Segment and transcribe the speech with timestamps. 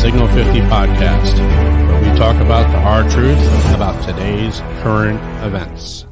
[0.00, 1.38] Signal 50 podcast,
[1.86, 3.36] where we talk about the hard truth
[3.74, 6.06] about today's current events.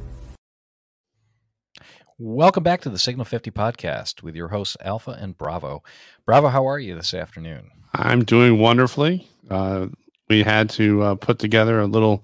[2.19, 5.83] Welcome back to the Signal 50 podcast with your hosts, Alpha and Bravo.
[6.27, 7.71] Bravo, how are you this afternoon?
[7.95, 9.27] I'm doing wonderfully.
[9.49, 9.87] Uh,
[10.29, 12.23] we had to uh, put together a little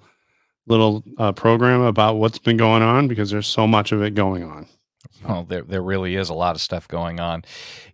[0.67, 4.45] little uh, program about what's been going on because there's so much of it going
[4.45, 4.69] on.
[5.29, 7.45] Well, there there really is a lot of stuff going on.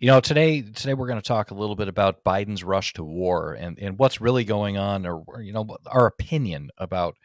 [0.01, 3.05] You know, today today we're going to talk a little bit about Biden's rush to
[3.05, 7.17] war and and what's really going on, or you know, our opinion about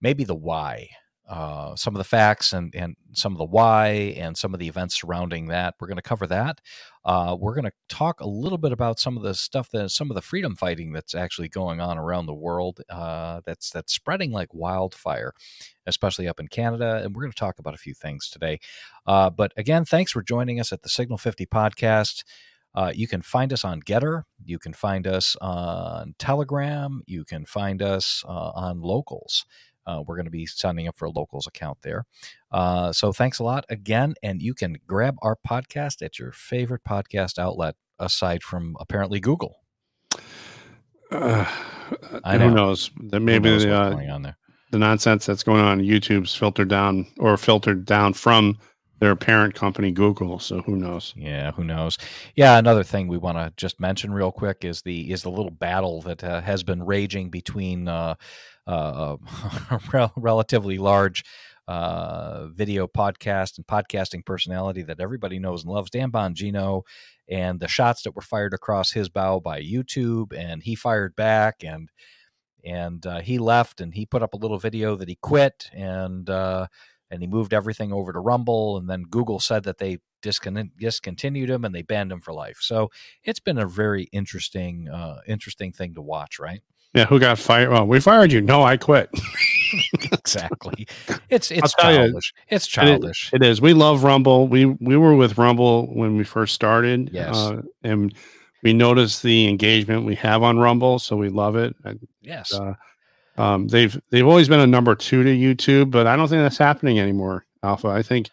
[0.00, 0.88] maybe the why
[1.28, 4.68] uh, some of the facts and, and some of the why and some of the
[4.68, 5.74] events surrounding that.
[5.80, 6.60] We're going to cover that.
[7.06, 10.10] Uh, we're going to talk a little bit about some of the stuff that some
[10.10, 12.80] of the freedom fighting that's actually going on around the world.
[12.90, 15.32] Uh, that's that's spreading like wildfire,
[15.86, 17.00] especially up in Canada.
[17.04, 18.58] And we're going to talk about a few things today.
[19.06, 22.24] Uh, but again, thanks for joining us at the Signal 50 podcast.
[22.74, 24.24] Uh, you can find us on Gettr.
[24.44, 27.02] You can find us on Telegram.
[27.06, 29.46] You can find us uh, on Locals.
[29.86, 32.04] Uh, we're going to be signing up for a locals account there.
[32.50, 34.14] Uh, so thanks a lot again.
[34.22, 39.56] And you can grab our podcast at your favorite podcast outlet, aside from apparently Google.
[41.10, 41.44] Uh,
[42.24, 42.48] I know.
[42.48, 42.90] Who knows?
[43.10, 44.36] That maybe knows the, uh, going on there.
[44.72, 48.58] the nonsense that's going on YouTube's filtered down or filtered down from
[48.98, 50.38] their parent company Google.
[50.38, 51.12] So who knows?
[51.16, 51.98] Yeah, who knows?
[52.34, 55.50] Yeah, another thing we want to just mention real quick is the is the little
[55.50, 58.14] battle that uh, has been raging between uh,
[58.66, 59.16] uh,
[59.92, 61.24] a relatively large
[61.68, 66.82] uh, video podcast and podcasting personality that everybody knows and loves, Dan Bongino,
[67.28, 71.64] and the shots that were fired across his bow by YouTube, and he fired back,
[71.64, 71.90] and
[72.64, 76.28] and uh, he left, and he put up a little video that he quit, and
[76.30, 76.66] uh,
[77.10, 81.50] and he moved everything over to Rumble, and then Google said that they discon- discontinued
[81.50, 82.58] him and they banned him for life.
[82.60, 82.90] So
[83.22, 86.62] it's been a very interesting, uh, interesting thing to watch, right?
[86.94, 87.70] Yeah, who got fired?
[87.70, 88.40] Well, we fired you.
[88.40, 89.10] No, I quit.
[90.12, 90.86] exactly.
[91.28, 92.32] It's it's childish.
[92.34, 93.30] You, it's childish.
[93.32, 93.60] It, it is.
[93.60, 94.48] We love Rumble.
[94.48, 97.10] We we were with Rumble when we first started.
[97.12, 97.36] Yes.
[97.36, 98.14] Uh, and
[98.62, 101.76] we noticed the engagement we have on Rumble, so we love it.
[102.22, 102.54] yes.
[102.54, 102.74] Uh,
[103.38, 106.58] um, they've they've always been a number two to YouTube, but I don't think that's
[106.58, 107.44] happening anymore.
[107.62, 107.88] Alpha.
[107.88, 108.30] I think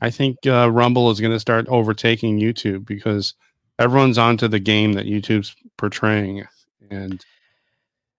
[0.00, 3.34] I think uh, Rumble is going to start overtaking YouTube because
[3.78, 6.44] everyone's onto the game that YouTube's portraying,
[6.90, 7.24] and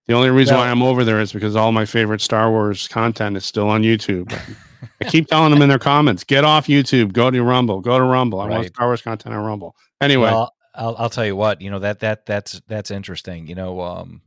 [0.07, 3.37] the only reason why I'm over there is because all my favorite Star Wars content
[3.37, 4.33] is still on YouTube.
[5.01, 8.03] I keep telling them in their comments, get off YouTube, go to Rumble, go to
[8.03, 8.41] Rumble.
[8.41, 8.55] I right.
[8.55, 9.75] want Star Wars content on Rumble.
[10.01, 13.47] Anyway, well, I'll, I'll tell you what, you know that that that's that's interesting.
[13.47, 14.21] You know, um,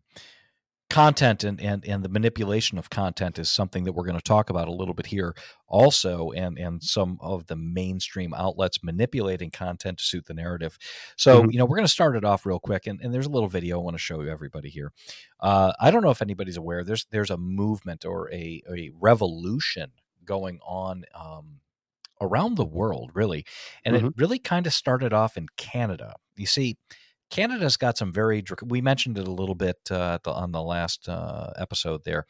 [0.96, 4.48] content and, and and the manipulation of content is something that we're going to talk
[4.48, 5.34] about a little bit here
[5.68, 10.78] also and and some of the mainstream outlets manipulating content to suit the narrative
[11.14, 11.50] so mm-hmm.
[11.50, 13.48] you know we're going to start it off real quick and, and there's a little
[13.48, 14.90] video i want to show you everybody here
[15.40, 19.92] uh, i don't know if anybody's aware there's there's a movement or a, a revolution
[20.24, 21.60] going on um,
[22.22, 23.44] around the world really
[23.84, 24.06] and mm-hmm.
[24.06, 26.78] it really kind of started off in canada you see
[27.30, 28.44] Canada's got some very.
[28.64, 32.02] We mentioned it a little bit uh, on the last uh, episode.
[32.04, 32.26] There,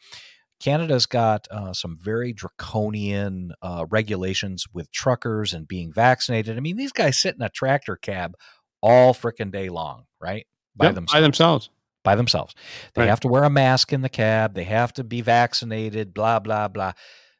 [0.59, 6.57] Canada's got uh, some very draconian uh, regulations with truckers and being vaccinated.
[6.57, 8.35] I mean, these guys sit in a tractor cab
[8.81, 10.47] all freaking day long, right?
[10.75, 11.13] By yep, themselves.
[11.13, 11.69] By themselves.
[12.03, 12.55] By themselves.
[12.95, 13.09] They right.
[13.09, 14.53] have to wear a mask in the cab.
[14.53, 16.13] They have to be vaccinated.
[16.13, 16.93] Blah blah blah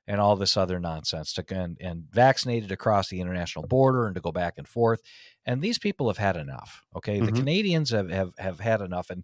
[0.08, 4.22] and all this other nonsense to and, and vaccinated across the international border and to
[4.22, 5.02] go back and forth.
[5.46, 6.84] And these people have had enough.
[6.96, 7.26] Okay, mm-hmm.
[7.26, 9.24] the Canadians have, have have had enough, and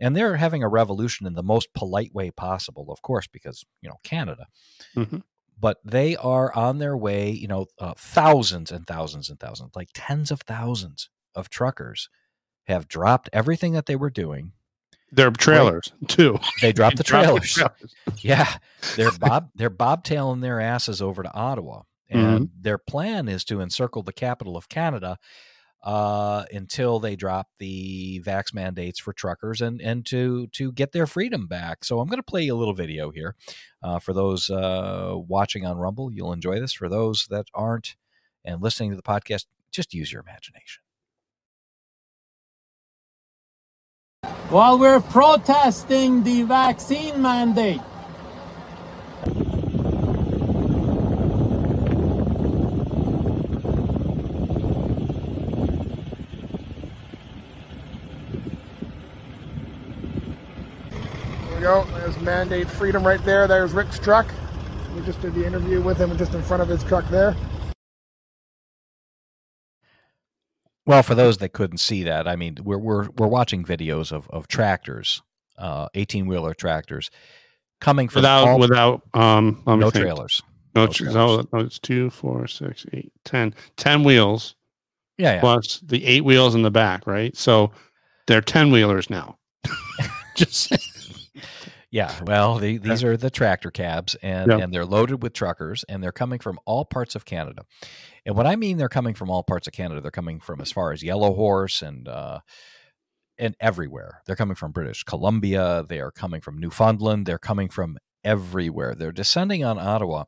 [0.00, 3.88] and they're having a revolution in the most polite way possible, of course, because you
[3.88, 4.46] know Canada.
[4.96, 5.18] Mm-hmm.
[5.60, 7.30] But they are on their way.
[7.30, 12.08] You know, uh, thousands and thousands and thousands, like tens of thousands of truckers
[12.66, 14.52] have dropped everything that they were doing
[15.12, 16.08] their trailers right.
[16.08, 16.38] too.
[16.60, 17.54] They dropped the trailers.
[17.54, 18.24] Dropped the trailers.
[18.24, 18.56] yeah,
[18.96, 22.44] they're bob they're bobtailing their asses over to Ottawa, and mm-hmm.
[22.60, 25.18] their plan is to encircle the capital of Canada
[25.82, 31.06] uh, until they drop the vax mandates for truckers and and to to get their
[31.06, 31.84] freedom back.
[31.84, 33.36] So I'm going to play you a little video here
[33.82, 36.12] uh, for those uh, watching on Rumble.
[36.12, 36.72] You'll enjoy this.
[36.72, 37.96] For those that aren't
[38.44, 40.81] and listening to the podcast, just use your imagination.
[44.52, 47.80] While we're protesting the vaccine mandate.
[61.60, 61.84] Go.
[61.94, 63.46] There's mandate freedom right there.
[63.46, 64.26] There's Rick's truck.
[64.96, 67.36] We just did the interview with him just in front of his truck there.
[70.86, 74.28] Well, for those that couldn't see that, I mean, we're we're we're watching videos of
[74.30, 75.22] of tractors,
[75.58, 77.10] uh, eighteen wheeler tractors,
[77.80, 80.04] coming from without all- without um no think.
[80.04, 80.42] trailers.
[80.74, 81.14] No, no trailers.
[81.14, 83.54] no, no, it's two, four, six, eight, ten.
[83.76, 84.54] Ten wheels
[85.18, 85.40] Yeah, yeah.
[85.40, 87.36] plus the eight wheels in the back, right?
[87.36, 87.70] So
[88.26, 89.38] they're ten wheelers now.
[90.34, 90.72] Just
[91.90, 94.56] Yeah, well, the, these are the tractor cabs, and Yeah.
[94.58, 97.66] and they're loaded with truckers, and they're coming from all parts of Canada.
[98.24, 100.00] And what I mean, they're coming from all parts of Canada.
[100.00, 102.40] They're coming from as far as Yellow Horse and uh,
[103.38, 104.22] and everywhere.
[104.26, 105.84] They're coming from British Columbia.
[105.88, 107.26] They are coming from Newfoundland.
[107.26, 108.94] They're coming from everywhere.
[108.94, 110.24] They're descending on Ottawa.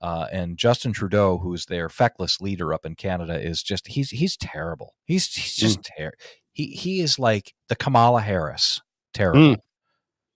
[0.00, 4.36] Uh, and Justin Trudeau, who's their feckless leader up in Canada, is just he's he's
[4.36, 4.94] terrible.
[5.04, 6.18] He's he's just terrible.
[6.52, 8.80] he he is like the Kamala Harris,
[9.12, 9.56] terrible.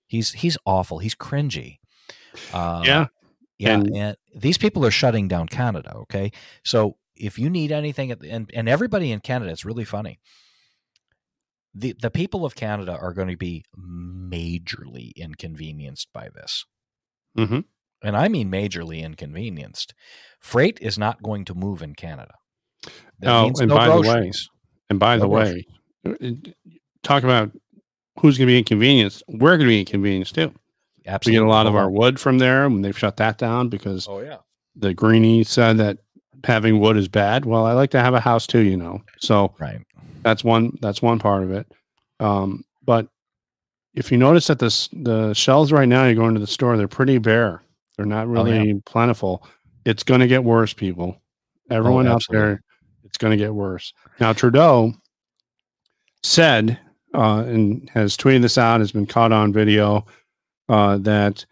[0.08, 0.98] He's he's awful.
[0.98, 1.78] He's cringy.
[2.52, 3.06] Uh, yeah.
[3.62, 5.94] Yeah, And- and, these people are shutting down Canada.
[6.04, 6.32] Okay,
[6.64, 10.18] so if you need anything, at the, and and everybody in Canada, it's really funny.
[11.74, 16.64] the The people of Canada are going to be majorly inconvenienced by this,
[17.36, 17.60] hmm
[18.04, 19.94] and I mean majorly inconvenienced.
[20.40, 22.34] Freight is not going to move in Canada.
[23.20, 24.32] That Oh, and no by the way.
[24.90, 25.64] And by the No way,
[27.02, 27.52] talk about
[28.18, 29.22] who's going to be inconvenienced.
[29.28, 30.52] We're going to be inconvenienced too.
[31.26, 34.06] We get a lot of our wood from there when they've shut that down because
[34.08, 34.38] Oh yeah,
[34.76, 35.98] the greenie said that
[36.44, 37.44] having wood is bad.
[37.44, 39.02] Well, I like to have a house too, you know.
[39.20, 39.80] So right.
[40.22, 41.66] that's one that's one part of it.
[42.20, 43.08] Um, but
[43.94, 46.88] if you notice that this the shelves right now, you go into the store, they're
[46.88, 47.62] pretty bare.
[47.96, 48.58] They're not Oh, yeah.
[48.58, 49.46] really plentiful.
[49.84, 51.20] It's going to get worse, people.
[51.70, 52.62] Everyone out there,
[53.04, 53.92] it's going to get worse.
[54.20, 54.94] Now Trudeau
[56.22, 56.78] said
[57.14, 60.06] uh, and has tweeted this out, has been caught on video
[60.68, 61.44] uh, that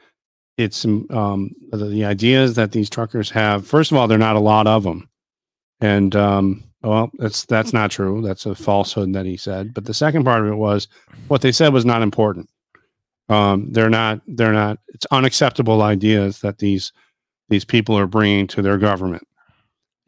[0.56, 3.66] it's um, the, the idea is that these truckers have.
[3.66, 5.08] First of all, they're not a lot of them,
[5.80, 8.22] and um, well, that's that's not true.
[8.22, 9.74] That's a falsehood that he said.
[9.74, 10.88] But the second part of it was
[11.28, 12.48] what they said was not important.
[13.28, 14.20] Um, they're not.
[14.26, 14.78] They're not.
[14.88, 16.92] It's unacceptable ideas that these
[17.48, 19.26] these people are bringing to their government,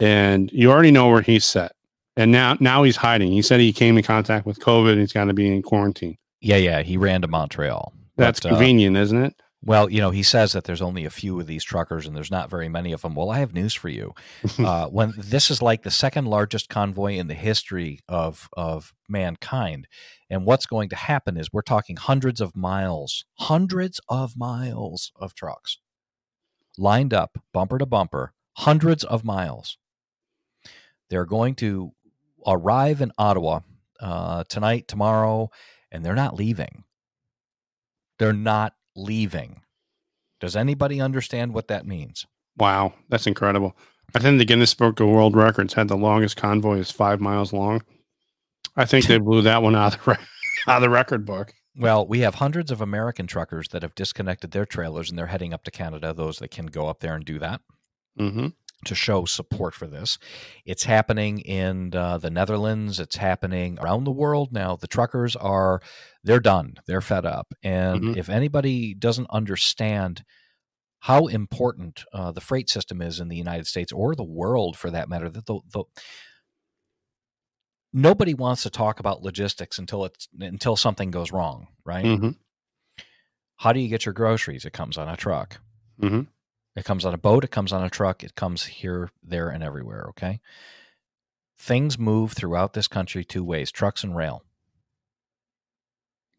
[0.01, 1.73] and you already know where he's set.
[2.17, 3.33] And now now he's hiding.
[3.33, 4.99] He said he came in contact with COVID.
[4.99, 6.19] He's got to be in quarantine.
[6.41, 6.83] Yeah, yeah.
[6.83, 7.93] He ran to Montreal.
[8.17, 9.35] That's But, uh, convenient, isn't it?
[9.65, 12.33] Well, you know, he says that there's only a few of these truckers and there's
[12.33, 13.15] not very many of them.
[13.15, 14.13] Well, I have news for you.
[14.59, 19.87] Uh, when this is like the second largest convoy in the history of of mankind,
[20.29, 25.35] and what's going to happen is we're talking hundreds of miles, hundreds of miles of
[25.35, 25.79] trucks
[26.79, 29.79] lined up, bumper to bumper, hundreds of miles.
[31.11, 31.93] They're going to
[32.47, 33.61] arrive in Ottawa
[34.01, 35.51] uh, tonight, tomorrow,
[35.91, 36.85] and they're not leaving.
[38.19, 39.63] They're not leaving.
[40.41, 42.27] Does anybody understand what that means?
[42.59, 43.77] Wow, that's incredible.
[44.15, 47.53] I think the Guinness Book of World Records had the longest convoy is five miles
[47.53, 47.83] long.
[48.77, 50.27] I think they blew that one out of the, re-
[50.69, 51.55] out of the record book.
[51.77, 55.55] Well, we have hundreds of American truckers that have disconnected their trailers and they're heading
[55.55, 57.63] up to Canada, those that can go up there and do that
[58.17, 58.49] hmm
[58.85, 60.19] to show support for this.
[60.65, 64.77] It's happening in uh, the Netherlands, it's happening around the world now.
[64.77, 65.81] The truckers are
[66.25, 66.75] they're done.
[66.87, 67.53] They're fed up.
[67.63, 68.17] And Mhm.
[68.17, 70.25] if anybody doesn't understand
[71.01, 74.91] how important uh, the freight system is in the United States or the world for
[74.91, 75.85] that matter, that the, the
[77.93, 82.05] nobody wants to talk about logistics until it's until something goes wrong, right?
[82.05, 82.31] hmm
[83.57, 84.65] How do you get your groceries?
[84.65, 85.61] It comes on a truck.
[86.01, 86.23] hmm
[86.75, 89.63] It comes on a boat, it comes on a truck, it comes here, there, and
[89.63, 90.07] everywhere.
[90.11, 90.41] Okay.
[91.59, 94.43] Things move throughout this country two ways trucks and rail.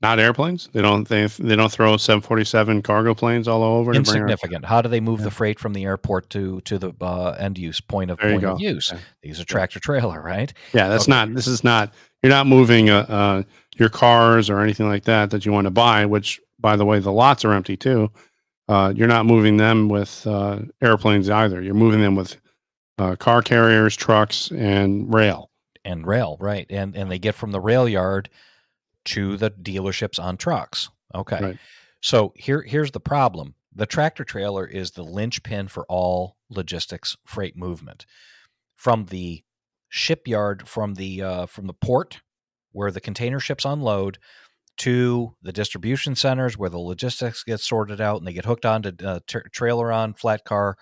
[0.01, 0.67] Not airplanes.
[0.73, 1.07] They don't.
[1.07, 3.93] They they don't throw seven forty seven cargo planes all over.
[3.93, 4.65] to bring our- Insignificant.
[4.65, 5.25] How do they move Yeah.
[5.25, 8.59] the freight from the airport to to the uh, end use point of point of
[8.59, 8.91] use?
[8.91, 9.01] Okay.
[9.21, 10.51] These are tractor trailer, right?
[10.73, 11.11] Yeah, that's Okay.
[11.11, 11.33] not.
[11.33, 11.93] This is not.
[12.21, 13.43] You're not moving uh, uh,
[13.77, 16.05] your cars or anything like that that you want to buy.
[16.05, 18.11] Which, by the way, the lots are empty too.
[18.67, 21.62] Uh, you're not moving them with uh, airplanes either.
[21.62, 22.38] You're moving them with
[22.98, 25.50] uh, car carriers, trucks, and rail.
[25.86, 26.65] And rail, right?
[26.70, 28.29] And and they get from the rail yard
[29.05, 30.89] to the dealerships on trucks.
[31.13, 31.39] Okay.
[31.41, 31.58] Right.
[32.01, 33.55] So here here's the problem.
[33.75, 38.05] The tractor trailer is the linchpin for all logistics freight movement.
[38.75, 39.43] From the
[39.89, 42.22] shipyard, from the uh, from the port
[42.72, 44.17] where the container ships unload
[44.77, 48.92] to the distribution centers where the logistics gets sorted out and they get hooked onto
[49.06, 50.77] uh, tra- trailer on flat car.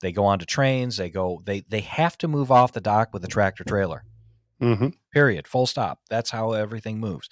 [0.00, 0.96] They go onto trains.
[0.96, 1.42] They go.
[1.44, 4.04] They they have to move off the dock with a tractor trailer.
[4.60, 5.46] hmm Period.
[5.48, 6.00] Full stop.
[6.08, 7.28] That's how everything moves.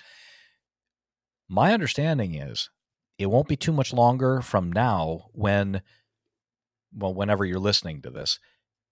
[1.49, 2.71] My understanding is
[3.19, 5.83] it won't be too much longer from now when,
[6.95, 8.39] well, whenever you're listening to this,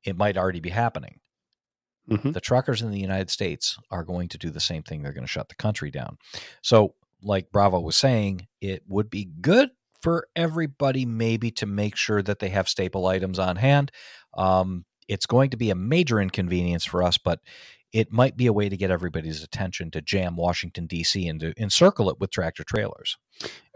[0.05, 1.21] it might already be happening.
[2.09, 2.33] Mhm.
[2.35, 5.03] the truckers in the United States are going to do the same thing.
[5.03, 6.19] They're going to shut the country down.
[6.63, 9.71] So, like Bravo was saying, it would be good
[10.03, 13.91] for everybody maybe to make sure that they have staple items on hand.
[14.35, 17.41] Um, it's going to be a major inconvenience for us, but
[17.93, 21.27] it might be a way to get everybody's attention to jam Washington D.C.
[21.27, 23.17] and to encircle it with tractor trailers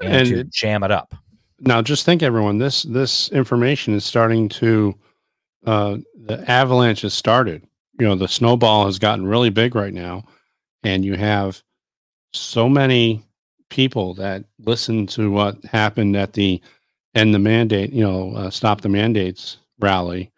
[0.01, 1.15] and, And to jam it up.
[1.61, 4.95] now just think everyone this this information is starting to
[5.67, 7.63] uh the avalanche has started
[7.99, 10.25] you know the snowball has gotten really big right now
[10.83, 11.63] and you have
[12.33, 13.23] so many
[13.71, 16.61] people that listen to what happened at the
[17.15, 20.31] end the mandate you know uh, stop the mandates rally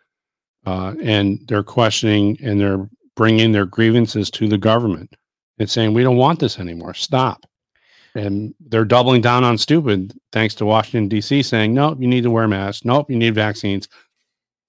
[0.67, 5.15] uh, and they're questioning and they're bringing their grievances to the government
[5.59, 6.95] and saying we don't want this anymore.
[6.95, 7.45] Stop.
[8.15, 12.31] And they're doubling down on stupid thanks to washington d.c saying nope you need to
[12.31, 12.85] wear masks.
[12.85, 13.89] Nope you need vaccines.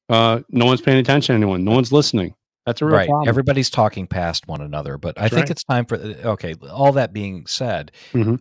[0.09, 1.63] Uh, no one's paying attention to anyone.
[1.63, 2.35] No one's listening.
[2.65, 3.09] That's a real right.
[3.09, 3.27] problem.
[3.27, 5.49] Everybody's talking past one another but i think right.
[5.51, 8.39] it's time for okay all that being said Mhm.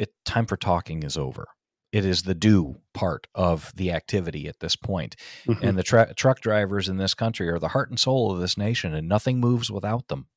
[0.00, 1.46] It time for talking is over.
[1.92, 5.16] It is the do part of the activity at this point.
[5.46, 5.60] Mhm.
[5.62, 8.56] and the tra- truck drivers in this country are the heart and soul of this
[8.56, 10.28] nation and nothing moves without them.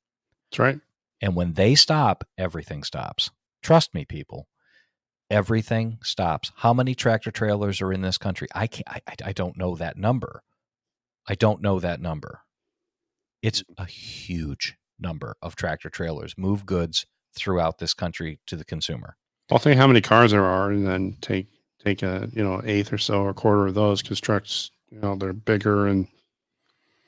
[0.51, 0.79] That's right.
[1.22, 3.29] And when they stop everything stops.
[3.62, 4.48] Trust me people.
[5.29, 6.51] Everything stops.
[6.58, 8.48] How many tractor trailers are in this country?
[8.53, 10.43] I can't i, I- I don't know that number.
[11.27, 12.41] I don't know that number.
[13.41, 17.05] It's a huge number of tractor trailers move goods
[17.36, 19.17] throughout this country to the consumer
[19.52, 21.48] I'll think how many cars there are, and then take
[21.84, 25.16] take a you know eighth or so or quarter of those because trucks you know
[25.16, 26.08] they're bigger and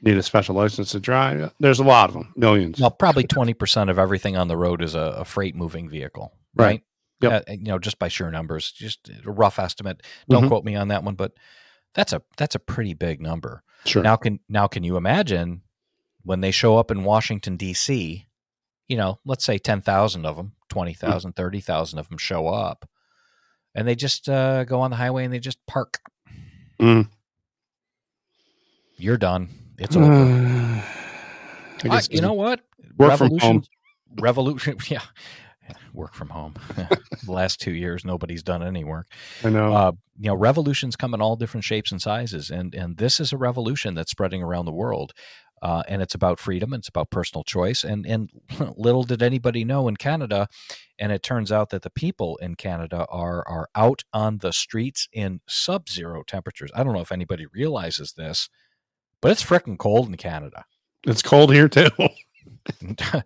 [0.02, 1.52] need a special license to drive.
[1.60, 2.80] There's a lot of them, millions.
[2.80, 6.66] well probably 20% of everything on the road is a, a freight moving vehicle right,
[6.66, 6.84] Right.
[7.22, 7.32] Yep.
[7.50, 10.48] Uh, you know just by sheer numbers just a rough estimate don't Mhm.
[10.50, 11.32] quote me on that one but
[11.94, 14.04] that's a that's a pretty big number Sure.
[14.04, 15.62] Now can now can you imagine
[16.24, 18.26] when they show up in Washington D.C.
[18.88, 22.88] You know, let's say ten thousand of them, 20,000, 30,000 of them show up,
[23.74, 26.00] and they just uh, go on the highway and they just park.
[26.80, 27.10] Mm.
[28.98, 29.50] You're done.
[29.78, 30.12] It's over.
[30.12, 30.84] I
[31.90, 32.62] I- you know what?
[32.98, 33.64] work from home.
[34.20, 34.78] Revolution.
[34.90, 35.02] Yeah.
[35.96, 36.54] Work from home.
[36.76, 37.02] the
[37.32, 39.08] last two years, nobody's done any work.
[39.44, 39.74] I know.
[39.74, 43.34] uh, you know revolutions come in all different shapes and sizes and and this is
[43.34, 45.14] a revolution that's spreading around the world
[45.66, 48.30] uh, and it's about freedom it's about personal choice and and
[48.78, 50.48] little did anybody know in canada
[51.00, 55.10] and it turns out that the people in canada are are out on the streets
[55.12, 58.48] in sub-zero temperatures i don't know if anybody realizes this
[59.22, 60.66] but it's freaking cold in canada
[61.04, 61.90] it's cold here too.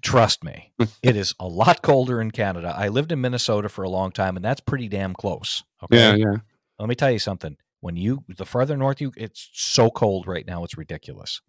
[0.00, 0.70] trust me
[1.02, 4.36] it is a lot colder in canada i lived in minnesota for a long time
[4.36, 6.36] and that's pretty damn close okay yeah, yeah.
[6.78, 7.56] let me tell you something.
[7.84, 10.64] When you the farther north you, it's so cold right now.
[10.64, 11.42] It's ridiculous.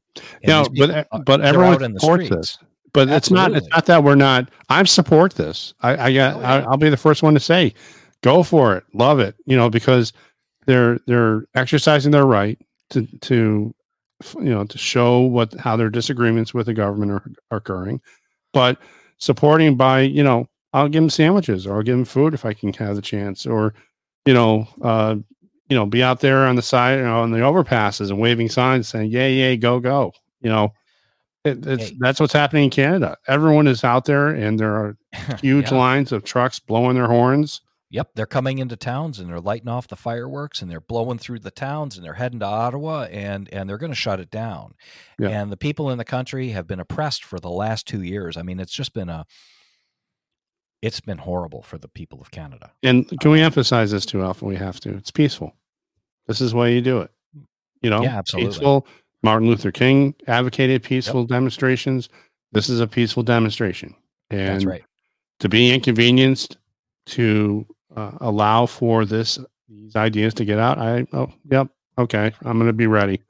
[0.43, 2.57] And No, people but are- but everyone out in the supports this.
[2.91, 3.53] But it's not.
[3.53, 4.49] It's not that we're not.
[4.67, 5.73] I support this.
[5.79, 6.35] I, I got.
[6.35, 6.65] Oh, I, yeah.
[6.67, 7.73] I'll be the first one to say,
[8.21, 8.83] go for it.
[8.93, 9.35] Love it.
[9.45, 10.11] You know, because
[10.65, 13.73] they're they're exercising their right to to
[14.35, 18.01] you know to show what how their disagreements with the government are, are occurring,
[18.51, 18.77] but
[19.19, 22.51] supporting by you know I'll give them sandwiches or I'll give them food if I
[22.53, 23.73] can have the chance or
[24.25, 25.15] you know uh
[25.69, 28.49] you know be out there on the side you know, on the overpasses and waving
[28.49, 30.71] signs saying yay yay go go you know
[31.43, 31.95] it, it's Hey.
[31.99, 33.17] that's what's happening in Canada.
[33.27, 34.97] Everyone is out there, and there are
[35.41, 35.77] huge Yeah.
[35.77, 37.61] lines of trucks blowing their horns.
[37.91, 41.39] Yep, they're coming into towns and they're lighting off the fireworks and they're blowing through
[41.39, 44.73] the towns and they're heading to Ottawa and and they're going to shut it down.
[45.19, 45.29] Yeah.
[45.29, 48.37] And the people in the country have been oppressed for the last 2 years.
[48.37, 49.25] I mean, it's just been a
[50.85, 52.71] it's been horrible for the people of Canada.
[52.83, 54.47] And can we emphasize this too, often?
[54.47, 54.95] We have to.
[54.95, 55.53] It's peaceful.
[56.27, 57.11] This is why you do it.
[57.81, 58.51] You know, Yeah, absolutely.
[58.51, 58.87] peaceful.
[59.23, 62.09] Martin Luther King advocated peaceful demonstrations.
[62.51, 63.95] This is a peaceful demonstration,
[64.29, 64.83] and That's right.
[65.39, 66.57] to be inconvenienced
[67.07, 67.65] to
[67.95, 70.77] uh, allow for this these ideas to get out.
[70.77, 72.31] I oh yep okay.
[72.43, 73.21] I'm going to be ready.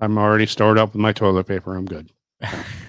[0.00, 1.74] I'm already stored up with my toilet paper.
[1.74, 2.10] I'm good.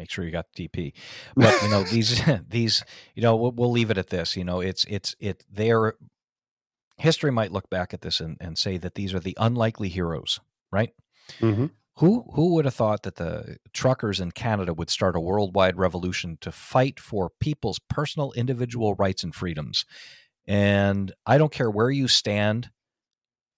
[0.00, 0.92] make sure you got the DP.
[1.36, 4.36] But you know these these you know we'll, we'll leave it at this.
[4.36, 5.94] You know it's it's it their
[6.98, 10.40] history might look back at this and, and say that these are the unlikely heroes,
[10.72, 10.90] right?
[11.40, 11.66] hmm
[11.96, 16.38] Who who would have thought that the truckers in Canada would start a worldwide revolution
[16.40, 19.84] to fight for people's personal individual rights and freedoms?
[20.46, 22.70] And I don't care where you stand.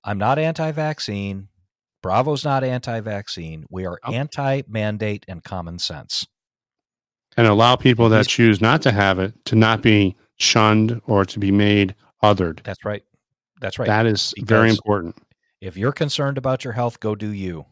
[0.05, 1.49] I'm not anti-vaccine.
[2.03, 3.65] Bravo's not anti-vaccine.
[3.71, 6.27] We are anti-mandate and common sense.
[7.37, 11.39] And allow people that choose not to have it to not be shunned or to
[11.39, 12.63] be made othered.
[12.63, 13.03] That's right.
[13.61, 13.87] That's right.
[13.87, 15.17] That is very important.
[15.61, 17.65] if you're concerned about your health, go do you.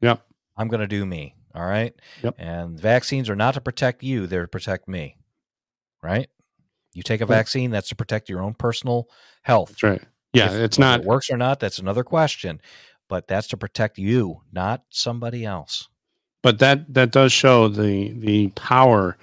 [0.00, 0.22] Yep.
[0.56, 1.34] I'm going to do me.
[1.54, 1.94] All right.
[2.22, 2.34] Yep.
[2.38, 5.16] And vaccines are not to protect you, they're to protect me.
[6.02, 6.28] Right?
[6.92, 9.08] You take a vaccine, that's to protect your own personal
[9.42, 9.70] health.
[9.70, 10.02] That's right.
[10.32, 12.60] Yeah, If- it's not it works or not, that's another question.
[13.08, 15.88] But that's to protect you, not somebody else.
[16.42, 19.16] But that that does show the the power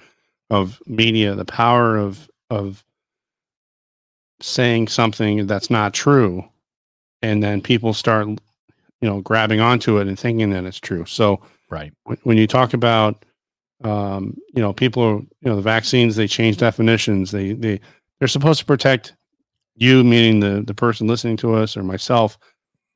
[0.50, 2.84] of media, the power of of
[4.40, 6.44] saying something that's not true,
[7.22, 8.38] and then people start, you
[9.02, 11.04] know, grabbing onto it and thinking that it's true.
[11.06, 11.92] So Right.
[12.04, 13.24] when, when you talk about,
[13.84, 17.30] um, you know, people, are- you know, the vaccines, they change definitions.
[17.30, 17.80] They they
[18.18, 19.14] they're supposed to protect
[19.76, 22.38] you, meaning the the person listening to us or myself,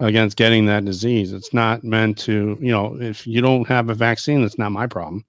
[0.02, 1.32] against getting that disease.
[1.32, 4.86] It's not meant to, you know, if you don't have a vaccine, that's not my
[4.86, 5.24] problem.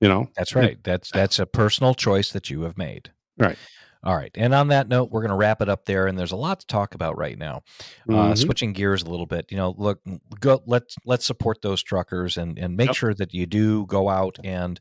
[0.00, 0.78] You know, That's right.
[0.84, 3.10] That's that's a personal choice that you have made.
[3.36, 3.58] Right.
[4.04, 4.30] All right.
[4.36, 6.06] And on that note, we're going to wrap it up there.
[6.06, 7.62] And there's a lot to talk about right now.
[8.08, 8.38] Uh, Mhm.
[8.38, 10.00] switching gears a little bit, you know, look,
[10.38, 12.96] go let's let's support those truckers and and make Yep.
[12.96, 14.78] sure that you do go out and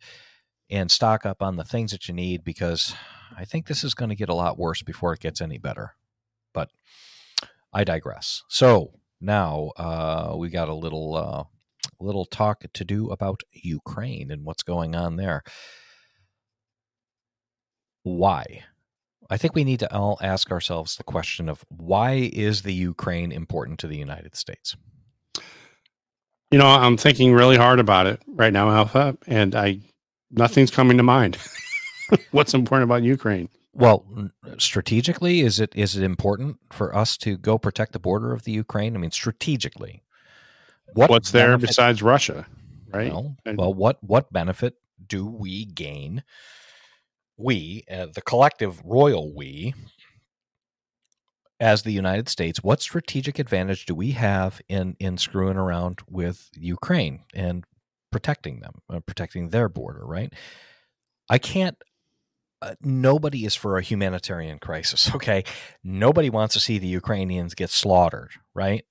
[0.70, 2.94] and stock up on the things that you need because
[3.36, 5.96] I think this is going to get a lot worse before it gets any better.
[6.54, 6.70] But
[7.74, 8.44] I digress.
[8.50, 11.44] So now uh, we got a little uh,
[12.00, 15.44] little talk to do about Ukraine and what's going on there.
[18.04, 18.64] Why?
[19.30, 23.32] I think we need to all ask ourselves the question of why is the Ukraine
[23.32, 24.78] important to the United States?
[26.52, 29.80] you know, I'm thinking really hard about it right now, Alpha, and I
[30.32, 31.38] nothing's coming to mind.
[32.32, 33.50] What's important about Ukraine?
[33.78, 38.44] Well, strategically, is it is it important for us to go protect the border of
[38.44, 38.96] the Ukraine?
[38.96, 40.02] I mean, strategically,
[40.94, 42.48] what What's there benefit- besides Russia?
[42.92, 43.12] Right?
[43.12, 46.24] Well, well, what what benefit do we gain?
[47.38, 49.76] We, uh, the collective royal we,
[51.60, 56.50] as the United States, what strategic advantage do we have in in screwing around with
[56.56, 57.64] Ukraine and
[58.12, 60.04] protecting them, uh, protecting their border?
[60.04, 60.34] Right?
[61.30, 61.78] I can't.
[62.62, 65.12] Uh, nobody is for a humanitarian crisis.
[65.16, 65.44] Okay,
[65.84, 68.32] nobody wants to see the Ukrainians get slaughtered.
[68.54, 68.86] Right?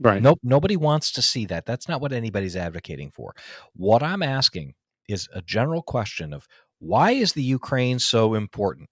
[0.00, 0.22] right.
[0.22, 1.66] Nope, nobody wants to see that.
[1.66, 3.34] That's not what anybody's advocating for.
[3.74, 4.74] What I'm asking
[5.08, 6.46] is a general question of
[6.78, 8.88] why is the Ukraine so important?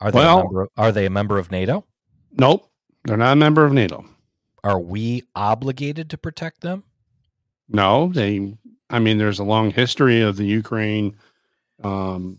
[0.00, 1.86] Are they Well- a member of, are they a member of NATO?
[2.32, 2.68] Nope.
[3.04, 4.04] They're not a member of NATO.
[4.62, 6.84] Are we obligated to protect them?
[7.68, 8.56] No, they.
[8.90, 11.16] I mean, there's a long history of the Ukraine,
[11.84, 12.38] um,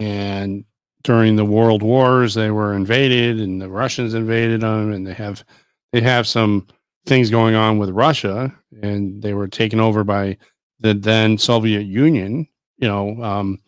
[0.00, 0.64] and
[1.04, 5.44] during the World Wars, they were invaded, and the Russians invaded them, and they have
[5.92, 6.66] they have some
[7.06, 10.36] things going on with Russia, and they were taken over by
[10.80, 12.46] the then Soviet Union,
[12.78, 13.58] you know, um,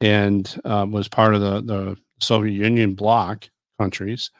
[0.00, 4.30] and uh, was part of the the Soviet Union bloc countries.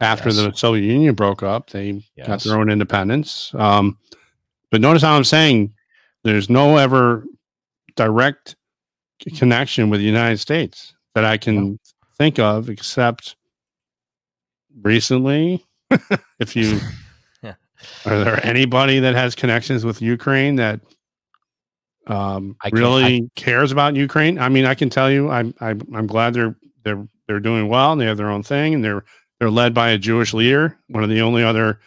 [0.00, 0.36] After Yes.
[0.36, 3.52] the Soviet Union broke up, they got their own independence.
[3.54, 3.96] Um,
[4.70, 5.72] but notice how I'm saying
[6.22, 7.24] there's no ever
[7.94, 8.55] direct
[9.36, 11.78] connection with the United States that I can
[12.18, 13.36] think of, except
[14.82, 15.64] recently.
[16.40, 16.80] if you
[17.42, 17.54] Yeah.
[18.04, 20.80] are there anybody that has connections with Ukraine that
[22.08, 24.38] um, I can't- really cares about Ukraine?
[24.38, 27.92] I mean, I can tell you, I'm I'm, I'm glad they're they're they're doing well
[27.92, 29.04] and they have their own thing and they're
[29.38, 31.78] they're led by a Jewish leader, one of the only other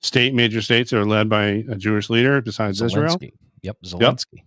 [0.00, 3.16] state major states that are led by a Jewish leader besides Israel.
[3.16, 3.32] Zelensky.
[3.62, 4.42] Yep, Zelensky.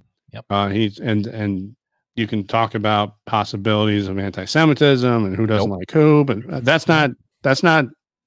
[0.49, 1.75] Uh, he's and and
[2.17, 5.79] you can talk about possibilities of anti-Semitism and who doesn't Nope.
[5.79, 7.11] like who, but that's not
[7.43, 7.85] that's not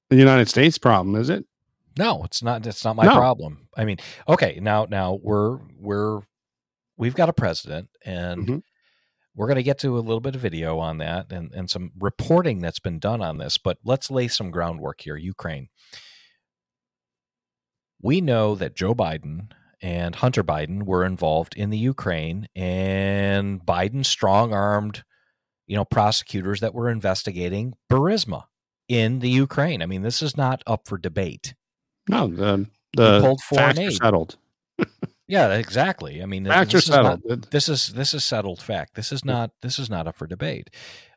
[0.09, 1.45] the United States problem, is it?
[1.97, 2.65] No, it's not.
[2.65, 3.15] It's not my No.
[3.15, 3.67] problem.
[3.75, 6.21] I mean, okay, now now we're we're
[6.97, 8.61] we've got a president, and Mhm.
[9.35, 11.91] we're going to get to a little bit of video on that and and some
[11.99, 13.57] reporting that's been done on this.
[13.57, 15.17] But let's lay some groundwork here.
[15.17, 15.67] Ukraine.
[18.01, 19.51] We know that Joe Biden
[19.81, 25.03] and Hunter Biden were involved in the Ukraine, and Biden strong armed,
[25.67, 28.43] you know, prosecutors that were investigating Burisma
[28.87, 29.81] in the Ukraine.
[29.81, 31.55] I mean, this is not up for debate.
[32.09, 34.37] No, the the facts are settled.
[35.27, 36.21] Yeah, exactly.
[36.21, 37.51] I mean, Facts are this is not- settled.
[37.51, 38.95] this is this is settled fact.
[38.95, 40.69] This is not this is not up for debate.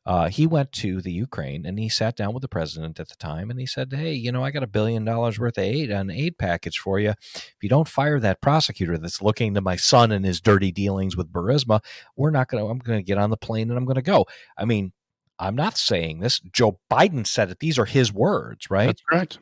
[0.06, 3.16] Uh, he went to the Ukraine and he sat down with the president at the
[3.16, 5.90] time and he said, "Hey, you know, I got a billion dollars worth of aid
[5.90, 7.10] an aid package for you.
[7.34, 11.16] If you don't fire that prosecutor that's looking to my son and his dirty dealings
[11.16, 11.82] with Burisma,
[12.16, 12.70] we're not going to.
[12.70, 14.26] I'm going to get on the plane and I'm going to go."
[14.58, 14.92] I mean,
[15.38, 16.40] I'm not saying this.
[16.40, 17.60] Joe Biden said it.
[17.60, 18.86] These are his words, right?
[18.86, 19.38] That's correct.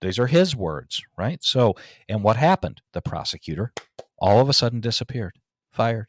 [0.00, 1.42] These are his words, right?
[1.42, 1.74] So,
[2.08, 2.80] and what happened?
[2.92, 3.72] The prosecutor
[4.18, 5.34] all of a sudden disappeared,
[5.72, 6.08] fired,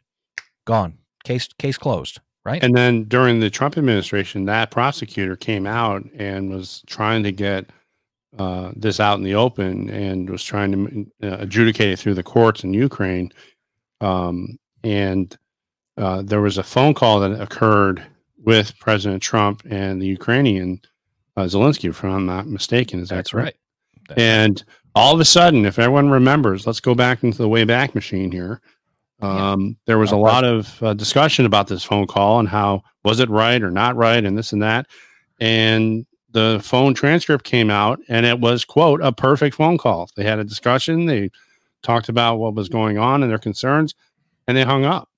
[0.65, 2.63] gone, case case closed, right?
[2.63, 7.69] And then during the Trump administration, that prosecutor came out and was trying to get
[8.39, 12.23] uh, this out in the open and was trying to uh, adjudicate it through the
[12.23, 13.33] courts in Ukraine.
[13.99, 15.38] Um, and
[15.97, 18.01] uh, there was a phone call that occurred
[18.45, 20.79] with President Trump and the Ukrainian
[21.36, 23.01] uh, Zelensky, if I'm not mistaken.
[23.01, 23.45] Is that That's correct?
[23.45, 23.55] right.
[24.07, 24.63] That's And
[24.95, 28.31] all of a sudden, if everyone remembers, let's go back into the way back machine
[28.31, 28.62] here.
[29.21, 29.51] Yeah.
[29.51, 33.19] Um, There was a lot of uh, discussion about this phone call and how was
[33.19, 34.88] it right or not right, and this and that.
[35.39, 40.10] And the phone transcript came out, and it was quote a perfect phone call.
[40.15, 41.06] They had a discussion.
[41.06, 41.32] They
[41.82, 43.95] talked about what was going on and their concerns,
[44.47, 45.10] and they hung up.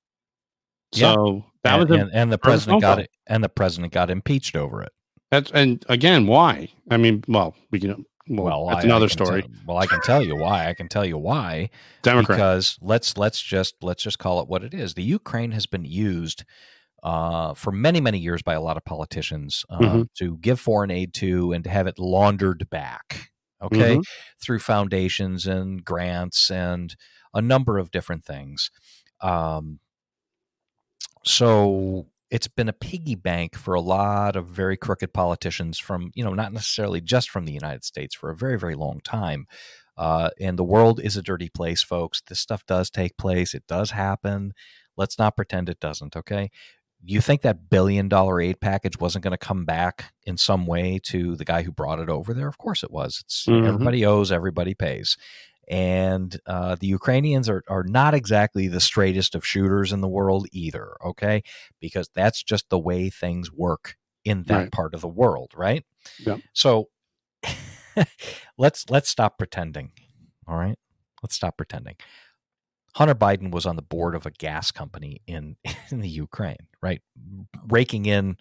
[0.94, 1.14] Yeah.
[1.14, 4.10] So that and, was a, and, and the president got it, and the president got
[4.10, 4.92] impeached over it.
[5.30, 6.70] that's and again, why?
[6.90, 8.06] I mean, well, we can.
[8.30, 9.42] Well, that's I- another I story.
[9.42, 10.68] tell- well, I can tell you why.
[10.70, 11.70] I can tell you why.
[12.04, 12.38] Democrat.
[12.38, 14.94] because let's let's just let's just call it what it is.
[14.94, 16.44] The Ukraine has been used
[17.02, 20.08] uh, for many many years by a lot of politicians uh, Mhm.
[20.20, 23.32] to give foreign aid to and to have it laundered back.
[23.62, 24.04] Okay, Mhm.
[24.42, 26.96] through foundations and grants and
[27.34, 28.70] a number of different things.
[29.22, 29.80] Um,
[31.26, 36.24] so it's been a piggy bank for a lot of very crooked politicians from you
[36.24, 39.48] know not necessarily just from the United States for a very very long time.
[39.98, 42.22] Uh, and the world is a dirty place, folks.
[42.28, 43.54] This stuff does take place.
[43.54, 44.54] It does happen.
[44.96, 46.16] Let's not pretend it doesn't.
[46.16, 46.52] Okay.
[47.04, 51.00] You think that billion dollar aid package wasn't going to come back in some way
[51.06, 52.48] to the guy who brought it over there?
[52.48, 53.22] Of course it was.
[53.26, 53.68] It's Mhm.
[53.68, 55.18] everybody owes, everybody pays.
[55.70, 60.48] And uh, the Ukrainians are, are not exactly the straightest of shooters in the world
[60.52, 61.44] either, okay?
[61.80, 64.72] Because that's just the way things work in that Right.
[64.72, 65.86] part of the world, right?
[66.26, 66.40] Yep.
[66.54, 66.90] So
[68.58, 69.92] let's let's stop pretending.
[70.48, 70.78] All right?
[71.22, 71.96] Let's stop pretending.
[72.96, 75.56] Hunter Biden was on the board of a gas company in
[75.92, 77.02] in the Ukraine, right?
[77.68, 78.38] Raking in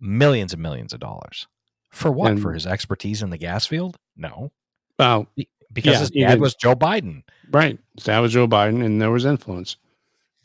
[0.00, 1.46] millions and millions of dollars.
[1.90, 2.38] For what?
[2.38, 3.96] For his expertise in the gas field?
[4.16, 4.52] No.
[4.98, 5.26] Well,
[5.72, 7.22] Because Yeah, his dad was Joe Biden.
[7.50, 7.78] right.
[8.04, 9.76] That was Joe Biden, and there was influence.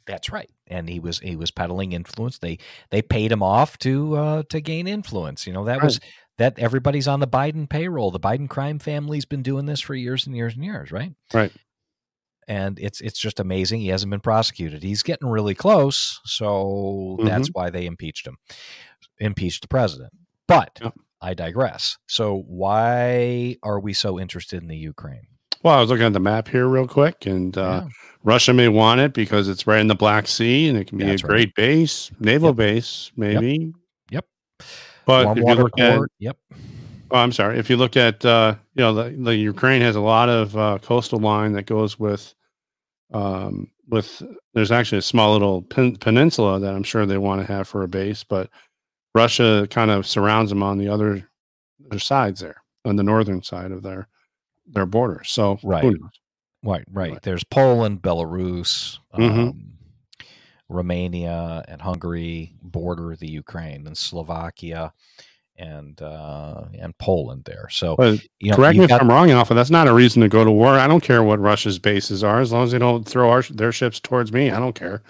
[0.06, 0.50] That's right.
[0.68, 2.40] And he was he was peddling influence.
[2.40, 2.60] They
[2.92, 5.46] they paid him off to uh to gain influence.
[5.46, 6.00] You know, that was
[6.38, 8.12] that everybody's on the Biden payroll.
[8.12, 11.13] The Biden crime family's been doing this for years and years and years, right?
[11.34, 11.52] Right.
[12.48, 13.82] And it's it's just amazing.
[13.82, 14.82] He hasn't been prosecuted.
[14.82, 18.38] He's getting really close, so that's why they impeached him.
[19.20, 20.13] Impeached the president.
[20.48, 20.94] But Yep.
[21.28, 21.98] I digress.
[22.08, 25.28] So why are we so interested in the Ukraine?
[25.62, 27.90] Well, I was looking at the map here real quick, and uh, Yeah.
[28.24, 31.04] Russia may want it because it's right in the Black Sea, and it can be
[31.04, 31.32] That's a right.
[31.32, 32.56] great base, naval Yep.
[32.56, 33.74] base, maybe.
[34.10, 34.26] Yep.
[35.06, 36.02] But Warm if you look at.
[36.20, 36.38] Yep.
[37.12, 37.60] oh, I'm sorry.
[37.60, 40.78] If you look at, uh, you know, the, the Ukraine has a lot of uh,
[40.82, 42.34] coastal line that goes with,
[43.13, 44.22] um, with.
[44.54, 47.84] There's actually a small little pen, peninsula that I'm sure they want to have for
[47.84, 48.50] a base, but
[49.17, 51.27] Russia kind of surrounds them on the other,
[51.88, 54.08] other sides there, on the northern side of their
[54.67, 55.21] their border.
[55.25, 55.84] So Right.
[56.63, 57.12] Right, right.
[57.13, 57.21] Right.
[57.21, 59.49] There's Poland, Belarus, Mhm.
[59.49, 59.73] um,
[60.69, 64.91] Romania, and Hungary border the Ukraine, and Slovakia,
[65.56, 67.69] and uh, and Poland there.
[67.69, 67.95] So
[68.39, 69.53] you know, Correct me if got- I'm wrong, Alpha.
[69.53, 70.73] That's not a reason to go to war.
[70.73, 73.71] I don't care what Russia's bases are, as long as they don't throw our, their
[73.71, 74.51] ships towards me.
[74.51, 75.01] I don't care.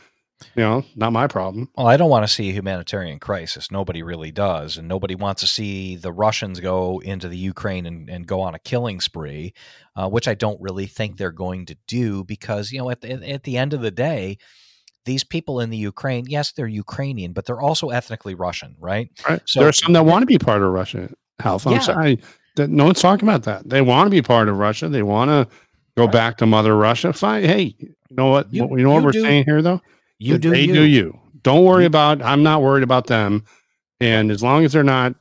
[0.55, 1.67] You know, not my problem.
[1.75, 3.71] Well, I don't want to see a humanitarian crisis.
[3.71, 4.77] Nobody really does.
[4.77, 8.53] And nobody wants to see the Russians go into the Ukraine and, and go on
[8.53, 9.53] a killing spree,
[9.95, 13.13] uh, which I don't really think they're going to do because, you know, at the,
[13.27, 14.37] at the end of the day,
[15.05, 19.09] these people in the Ukraine, yes, they're Ukrainian, but they're also ethnically Russian, right?
[19.27, 19.41] Right?
[19.45, 21.09] So- there are some that want to be part of Russia.
[21.43, 21.69] Alpha.
[21.69, 21.75] Yeah.
[21.77, 22.19] I'm sorry.
[22.57, 23.67] That, no one's talking about that.
[23.67, 24.87] They want to be part of Russia.
[24.89, 25.47] They want to
[25.95, 26.11] go Right.
[26.11, 27.11] back to Mother Russia.
[27.13, 27.43] Fine.
[27.45, 28.53] Hey, you know what?
[28.53, 29.81] You- you know what you we're do- saying here, though.
[30.19, 30.73] You do They you.
[30.73, 31.19] do you.
[31.43, 32.21] Don't worry about.
[32.21, 33.43] I'm not worried about them.
[33.99, 35.15] And as long as they're not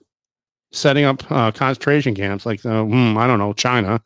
[0.73, 4.03] setting up uh, concentration camps like the, hmm, I don't know, China,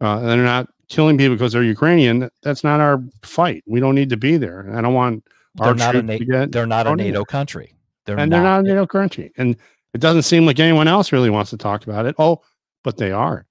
[0.00, 2.28] uh, and they're not killing people because they're Ukrainian.
[2.42, 3.62] That's not our fight.
[3.66, 4.68] We don't need to be there.
[4.74, 5.24] I don't want
[5.56, 7.24] They're our not a Na- to get they're not a NATO there.
[7.24, 7.74] country.
[8.06, 8.36] They're and not.
[8.36, 9.32] they're not a NATO country.
[9.36, 9.56] And
[9.94, 12.14] it doesn't seem like anyone else really wants to talk about it.
[12.18, 12.40] Oh,
[12.82, 13.46] but they are,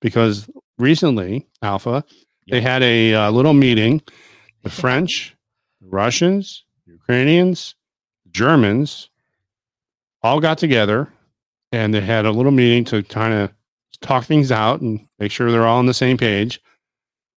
[0.00, 2.02] because recently, Alpha,
[2.50, 4.00] they had a uh, little meeting.
[4.62, 5.35] The French,
[5.90, 7.74] Russians, Ukrainians,
[8.30, 9.10] Germans,
[10.22, 11.08] all got together,
[11.72, 13.50] and they had a little meeting to kind of
[14.00, 16.60] talk things out and make sure they're all on the same page.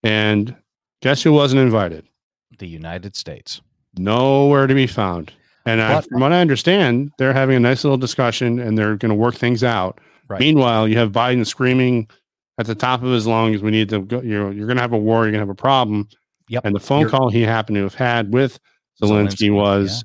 [0.04, 0.56] And
[1.02, 2.06] guess who wasn't invited?
[2.60, 3.62] the United States.
[3.98, 5.32] nowhere to be found.
[5.66, 9.10] And I, from what I understand, they're having a nice little discussion and they're going
[9.10, 10.00] to work things out.
[10.28, 10.40] Right.
[10.40, 12.10] Meanwhile, you have Biden screaming
[12.58, 14.22] at the top of his lungs, "We need to go.
[14.22, 15.24] You're you're going to have a war.
[15.24, 16.08] You're going to have a problem."
[16.50, 16.66] Yep.
[16.66, 18.60] And the phone You're- call he happened to have had with
[19.02, 20.04] Zelensky, Zelensky, was,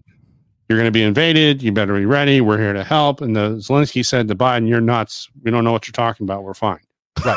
[0.68, 1.62] you're going to be invaded.
[1.62, 2.40] You better be ready.
[2.40, 3.20] We're here to help.
[3.20, 5.28] And the Zelensky said to Biden, "You're nuts.
[5.42, 6.42] We don't know what you're talking about.
[6.44, 6.78] We're fine."
[7.24, 7.36] Right.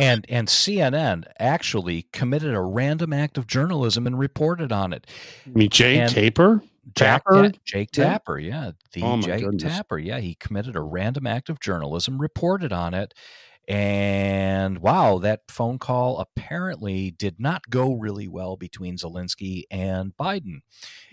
[0.00, 5.06] and and CNN actually committed a random act of journalism and reported on it.
[5.46, 6.62] I mean, Jake And- Taper,
[6.94, 7.44] Jack, Tapper?
[7.44, 9.62] yeah, Jake Tapper, yeah, the Oh, Jake goodness.
[9.64, 13.14] Tapper, yeah, he committed a random act of journalism, reported on it,
[13.68, 20.60] and wow, that phone call apparently did not go really well between Zelensky and Biden,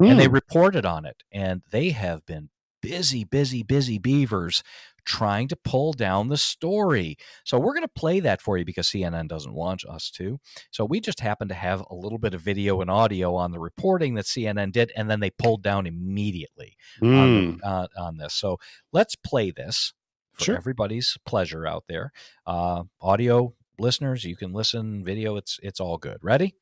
[0.06, 0.34] and they Hmm.
[0.34, 2.50] reported on it, and they have been
[2.82, 4.62] busy, busy, busy beavers
[5.06, 7.18] trying to pull down the story.
[7.46, 10.40] So we're going to play that for you because CNN doesn't want us to.
[10.72, 13.60] So we just happen to have a little bit of video and audio on the
[13.60, 17.16] reporting that CNN did, and then they pulled down immediately Hmm.
[17.18, 18.34] on, uh, on this.
[18.34, 18.60] So
[18.92, 19.94] let's play this
[20.34, 20.56] for Sure.
[20.58, 22.12] everybody's pleasure out there.
[22.46, 25.04] Uh, audio listeners, you can listen.
[25.04, 26.18] Video, it's it's all good.
[26.22, 26.56] Ready?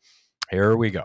[0.50, 1.04] Here we go.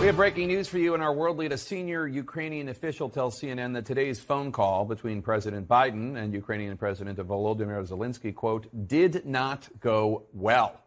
[0.00, 1.50] We have breaking news for you in our world lead.
[1.50, 6.76] A senior Ukrainian official tells CNN that today's phone call between President Biden and Ukrainian
[6.76, 10.80] President Volodymyr Zelensky, quote, did not go well.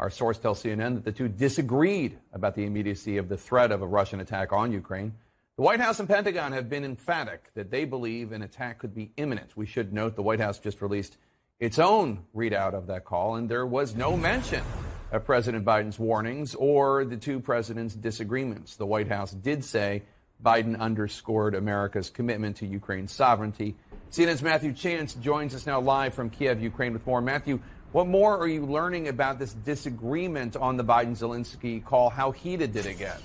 [0.00, 3.80] Our source tells CNN that the two disagreed about the immediacy of the threat of
[3.82, 5.14] a Russian attack on Ukraine.
[5.58, 9.10] The White House and Pentagon have been emphatic that they believe an attack could be
[9.16, 9.56] imminent.
[9.56, 11.16] We should note the White House just released
[11.58, 14.62] its own readout of that call, and there was no mention
[15.10, 18.76] of President Biden's warnings or the two presidents' disagreements.
[18.76, 20.04] The White House did say
[20.40, 23.74] Biden underscored America's commitment to Ukraine's sovereignty.
[24.12, 27.20] CNN's Matthew Chance joins us now live from Kiev, Ukraine, with more.
[27.20, 27.58] Matthew,
[27.90, 32.10] what more are you learning about this disagreement on the Biden Zelensky call?
[32.10, 33.20] How heated did it get?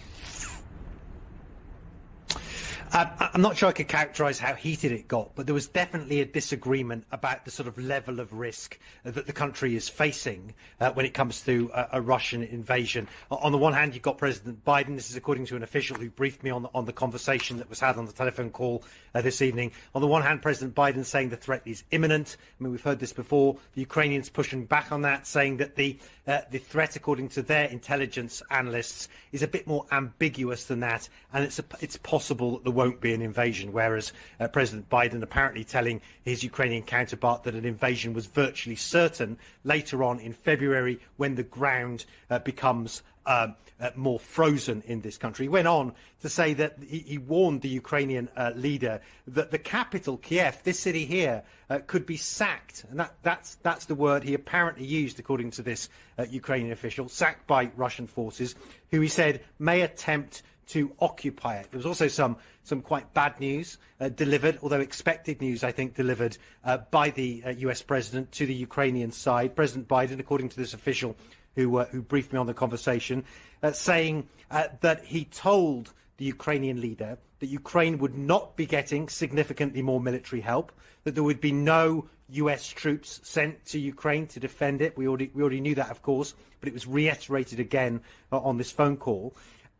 [2.95, 6.21] I- I'm not sure I could characterise how heated it got, but there was definitely
[6.21, 10.91] a disagreement about the sort of level of risk that the country is facing uh,
[10.91, 13.07] when it comes to a, a Russian invasion.
[13.31, 14.95] On the one hand, you've got President Biden.
[14.95, 17.67] This is according to an official who briefed me on the, on the conversation that
[17.67, 18.83] was had on the telephone call
[19.15, 19.71] uh, this evening.
[19.95, 22.37] On the one hand, President Biden saying the threat is imminent.
[22.59, 23.57] I mean, we've heard this before.
[23.73, 27.65] The Ukrainians pushing back on that, saying that the uh, the threat, according to their
[27.65, 32.63] intelligence analysts, is a bit more ambiguous than that, and it's a, it's possible that
[32.63, 33.73] there won't be an invasion.
[33.73, 39.37] Whereas uh, President Biden apparently telling his Ukrainian counterpart that an invasion was virtually certain
[39.63, 45.17] later on in February when the ground uh, becomes um, uh, more frozen in this
[45.17, 45.45] country.
[45.45, 49.57] He went on to say that he, he warned the Ukrainian uh, leader that the
[49.57, 52.85] capital, Kiev, this city here, uh, could be sacked.
[52.89, 57.09] And that, that's, that's the word he apparently used, according to this uh, Ukrainian official,
[57.09, 58.55] sacked by Russian forces,
[58.91, 61.67] who he said may attempt to occupy it.
[61.71, 65.95] There was also some some quite bad news uh, delivered, although expected news, I think,
[65.95, 67.81] delivered uh, by the uh, U.S.
[67.81, 69.55] president to the Ukrainian side.
[69.55, 71.17] President Biden, according to this official
[71.55, 73.23] who uh, who briefed me on the conversation,
[73.61, 79.09] uh, saying uh, that he told the Ukrainian leader that Ukraine would not be getting
[79.09, 80.71] significantly more military help,
[81.03, 82.67] that there would be no U.S.
[82.67, 84.97] troops sent to Ukraine to defend it.
[84.97, 88.57] We already we already knew that, of course, but it was reiterated again uh, on
[88.57, 89.35] this phone call.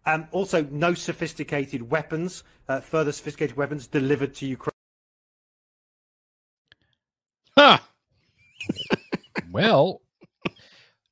[0.05, 4.73] Um, also, no sophisticated weapons, uh, further sophisticated weapons delivered to Ukraine.
[7.57, 7.77] Huh.
[9.51, 10.01] Well,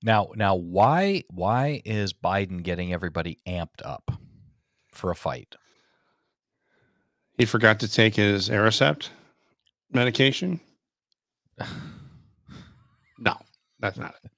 [0.03, 4.11] now now why why is Biden getting everybody amped up
[4.91, 5.55] for a fight?
[7.37, 9.09] He forgot to take his Aricept
[9.91, 10.59] medication.
[13.17, 13.35] no,
[13.79, 14.31] that's not it.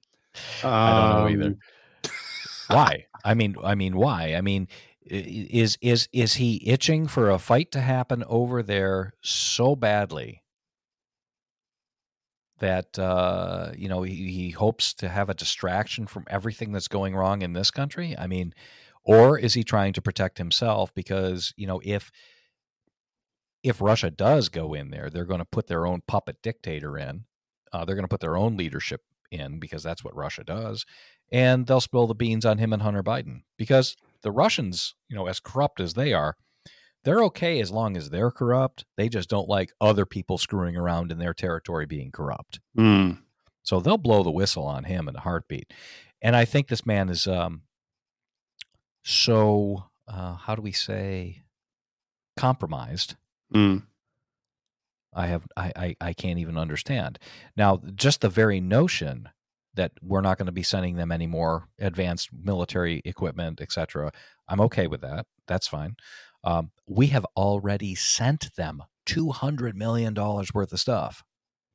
[0.63, 1.49] I don't know either.
[1.51, 1.59] Um,
[2.67, 3.05] Why?
[3.25, 4.35] I mean, I mean, why?
[4.35, 4.67] I mean,
[5.05, 10.42] is is is he itching for a fight to happen over there so badly
[12.63, 17.13] that uh, you know he, he hopes to have a distraction from everything that's going
[17.13, 18.15] wrong in this country?
[18.17, 18.53] I mean,
[19.03, 22.09] or is he trying to protect himself because you know if
[23.63, 27.25] if Russia does go in there, they're going to put their own puppet dictator in.
[27.71, 30.85] Uh, they're going to put their own leadership in because that's what Russia does,
[31.31, 35.27] and they'll spill the beans on him and Hunter Biden because the Russians, you know,
[35.27, 36.37] as corrupt as they are,
[37.03, 38.85] they're okay as long as they're corrupt.
[38.97, 42.59] They just don't like other people screwing around in their territory being corrupt.
[42.75, 43.11] hmm.
[43.65, 45.71] So they'll blow the whistle on him in a heartbeat.
[46.21, 47.61] And I think this man is um,
[49.03, 51.43] so, uh, how do we say,
[52.37, 53.15] compromised.
[53.51, 53.77] Hmm.
[55.15, 57.19] I have I, I I can't even understand.
[57.55, 59.29] Now, just the very notion
[59.75, 64.11] that we're not going to be sending them any more advanced military equipment, etc.
[64.47, 65.25] I'm okay with that.
[65.47, 65.95] That's fine.
[66.43, 71.23] Um, we have already sent them two hundred million dollars worth of stuff.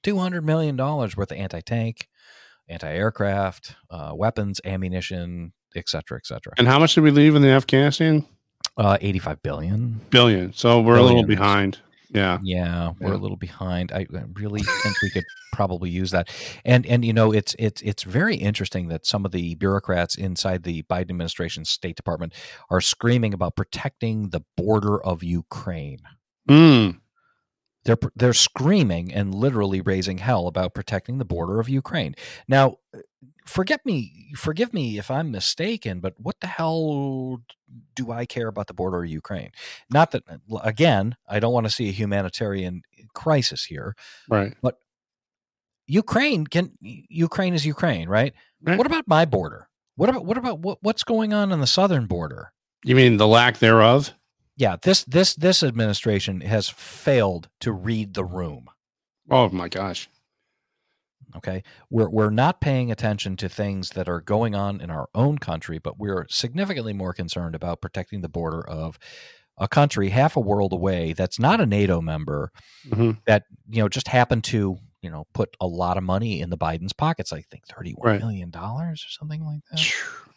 [0.02, 2.08] Two hundred million dollars worth of anti-tank,
[2.68, 6.52] anti-aircraft, uh, weapons, ammunition, etc., etc.
[6.58, 8.26] And how much did we leave in the Afghanistan?
[8.76, 10.00] Uh, 85 billion.
[10.10, 10.52] billion.
[10.52, 11.80] So we're a little behind.
[12.10, 12.38] Yeah.
[12.42, 13.16] Yeah, we're Yeah.
[13.16, 13.92] a little behind.
[13.92, 16.28] I really think we could probably use that.
[16.64, 20.62] And and you know, it's it's it's very interesting that some of the bureaucrats inside
[20.62, 22.32] the Biden administration State Department
[22.70, 26.00] are screaming about protecting the border of Ukraine.
[26.48, 26.98] Mm.
[27.88, 32.14] They're they're screaming and literally raising hell about protecting the border of Ukraine.
[32.46, 32.98] Now, uh,
[33.46, 37.40] forget me, forgive me if I'm mistaken, but what the hell
[37.94, 39.52] do I care about the border of Ukraine?
[39.90, 42.82] Not that uh, again, I don't want to see a humanitarian
[43.14, 43.96] crisis here.
[44.28, 44.54] Right.
[44.60, 44.74] But
[45.86, 48.34] Ukraine can Ukraine is Ukraine, right?
[48.62, 48.76] Right.
[48.76, 49.70] What about my border?
[49.96, 52.52] What about what about what, what's going on on the southern border?
[52.84, 54.12] You mean the lack thereof?
[54.58, 58.68] Yeah, this this this administration has failed to read the room.
[59.30, 60.08] Oh my gosh.
[61.36, 61.62] Okay.
[61.90, 65.78] We're, we're not paying attention to things that are going on in our own country,
[65.78, 68.98] but we're significantly more concerned about protecting the border of
[69.58, 72.50] a country half a world away that's not a NATO member
[72.88, 73.18] Mhm.
[73.26, 76.56] that, you know, just happened to, you know, put a lot of money in the
[76.58, 78.20] Biden's pockets, I think thirty-one Right.
[78.20, 79.86] million dollars or something like that.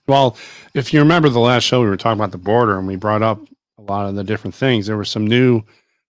[0.07, 0.35] Well,
[0.73, 3.21] if you remember the last show, we were talking about the border and we brought
[3.23, 3.39] up
[3.81, 4.87] a lot of the different things.
[4.87, 5.61] There was some new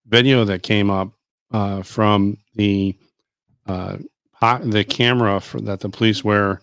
[0.08, 1.10] video that came up
[1.52, 2.96] uh, from the
[3.68, 3.98] uh,
[4.64, 6.62] the camera for, that the police wear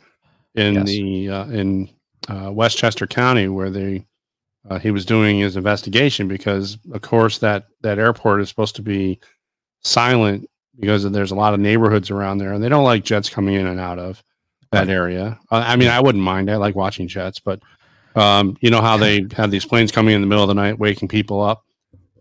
[0.54, 0.86] in Yes.
[0.86, 1.88] the uh, in
[2.28, 4.04] uh, Westchester County, where they
[4.68, 8.82] uh, he was doing his investigation because, of course, that that airport is supposed to
[8.82, 9.18] be
[9.82, 13.54] silent because there's a lot of neighborhoods around there, and they don't like jets coming
[13.54, 14.22] in and out of
[14.72, 15.38] that area.
[15.50, 16.50] Uh, I mean, I wouldn't mind.
[16.50, 17.60] I like watching jets, but
[18.18, 20.78] um, you know how they have these planes coming in the middle of the night,
[20.78, 21.64] waking people up.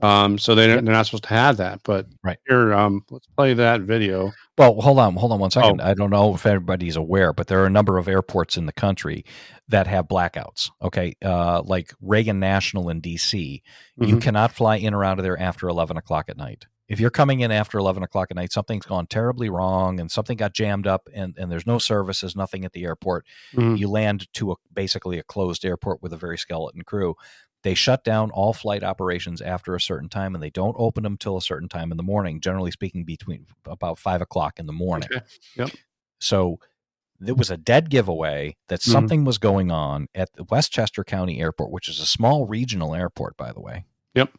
[0.01, 1.81] Um, so they they're not supposed to have that.
[1.83, 2.38] But Right.
[2.47, 4.31] here, um, let's play that video.
[4.55, 5.81] Well, hold on, hold on one second.
[5.81, 5.86] Oh.
[5.89, 8.73] I don't know if everybody's aware, but there are a number of airports in the
[8.73, 9.25] country
[9.69, 10.69] that have blackouts.
[10.83, 13.63] Okay, uh, like Reagan National in D.C.
[13.99, 14.21] You Mhm.
[14.21, 16.67] cannot fly in or out of there after eleven o'clock at night.
[16.88, 20.38] If you're coming in after eleven o'clock at night, something's gone terribly wrong, and something
[20.38, 23.26] got jammed up, and, and there's no services, nothing at the airport.
[23.54, 23.78] Mhm.
[23.78, 27.15] You land to a basically a closed airport with a very skeleton crew.
[27.63, 31.17] They shut down all flight operations after a certain time, and they don't open them
[31.17, 32.39] till a certain time in the morning.
[32.39, 35.10] Generally speaking, between about five o'clock in the morning.
[35.12, 35.26] Okay.
[35.58, 35.71] Yep.
[36.19, 36.60] So
[37.19, 38.91] there was a dead giveaway that Mhm.
[38.91, 43.36] something was going on at the Westchester County Airport, which is a small regional airport,
[43.36, 43.86] by the way.
[44.13, 44.38] Yep.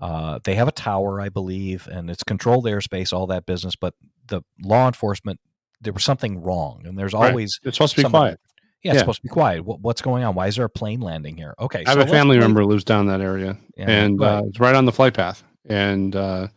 [0.00, 3.76] Uh, they have a tower, I believe, and it's controlled airspace, all that business.
[3.76, 3.94] But
[4.26, 5.40] the law enforcement,
[5.80, 7.30] there was something wrong, and there's Right.
[7.30, 8.40] always It's supposed to be somebody- quiet.
[8.82, 9.00] yeah, it's Yeah.
[9.00, 9.64] supposed to be quiet.
[9.64, 10.34] What, what's going on?
[10.34, 11.54] Why is there a plane landing here?
[11.58, 14.60] Okay, I have so a family member lives down that area, Yeah, and uh, it's
[14.60, 15.42] right on the flight path.
[15.64, 16.48] And uh,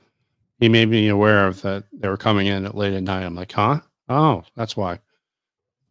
[0.59, 3.23] he made me aware of that they were coming in at late at night.
[3.23, 3.79] I'm like, huh?
[4.09, 4.99] Oh, that's why.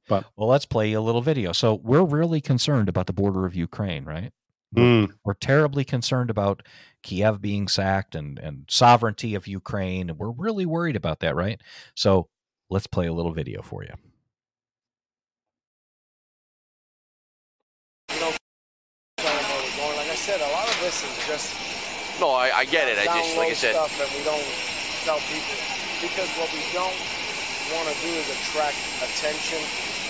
[0.07, 1.53] But well, let's play a little video.
[1.53, 4.33] So we're really concerned about the border of Ukraine, right?
[4.75, 5.11] Mm.
[5.25, 6.63] We're terribly concerned about
[7.03, 10.11] Kiev being sacked and, and sovereignty of Ukraine.
[10.11, 11.61] And we're really worried about that, right?
[11.95, 12.29] So
[12.71, 13.95] let's play a little video for you.
[19.19, 21.55] Like I said, a lot of this is just
[22.21, 22.99] No, I, I get it.
[22.99, 24.49] I just, like I download said, stuff that we don't
[25.05, 25.59] tell people
[26.03, 26.95] because what we don't
[27.75, 29.59] want to do is attract attention.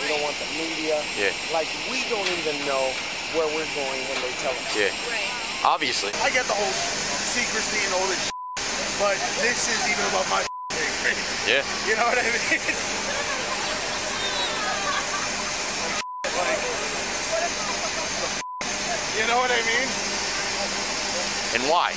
[0.03, 1.01] We don't want the media.
[1.17, 1.33] Yeah.
[1.53, 2.93] Like we don't even know
[3.37, 4.73] where we're going when they tell us.
[4.77, 4.93] yeah,
[5.65, 6.13] obviously.
[6.23, 8.31] I get the whole secrecy and all this,
[8.99, 10.43] but this is even above my
[10.75, 11.17] thing.
[11.47, 11.63] Yeah.
[11.89, 12.33] You know what I mean?
[16.39, 16.61] like,
[19.19, 19.89] you know what I mean?
[21.55, 21.93] And why?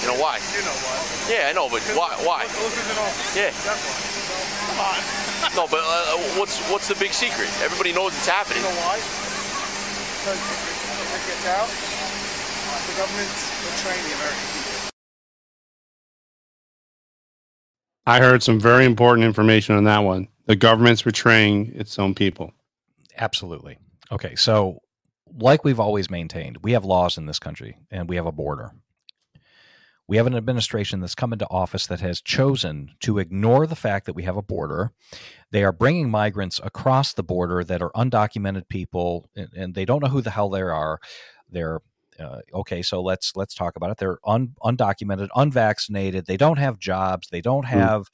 [0.00, 0.40] You know why?
[0.56, 0.96] You know why.
[1.28, 2.16] Yeah, I know, but why?
[2.24, 2.48] Why?
[2.48, 3.36] Look who's in office.
[3.36, 3.52] Yeah.
[4.70, 4.96] Come on.
[5.56, 7.50] No, but uh, what's what's the big secret?
[7.60, 8.62] Everybody knows it's happening.
[8.62, 8.96] You know why?
[8.96, 11.68] Because it gets out,
[12.86, 14.90] the government's betraying the American people.
[18.06, 20.28] I heard some very important information on that one.
[20.46, 22.52] The government's betraying its own people.
[23.16, 23.78] Absolutely.
[24.10, 24.34] Okay.
[24.34, 24.80] So,
[25.38, 28.72] like we've always maintained, we have laws in this country and we have a border.
[30.08, 34.06] We have an administration that's come into office that has chosen to ignore the fact
[34.06, 34.90] that we have a border.
[35.52, 40.02] They are bringing migrants across the border that are undocumented people, and, and they don't
[40.02, 40.98] know who the hell they are.
[41.48, 41.80] They're
[42.20, 42.82] uh, okay.
[42.82, 43.98] So let's let's talk about it.
[43.98, 46.26] They're un, undocumented, unvaccinated.
[46.26, 47.28] They don't have jobs.
[47.28, 48.08] They don't have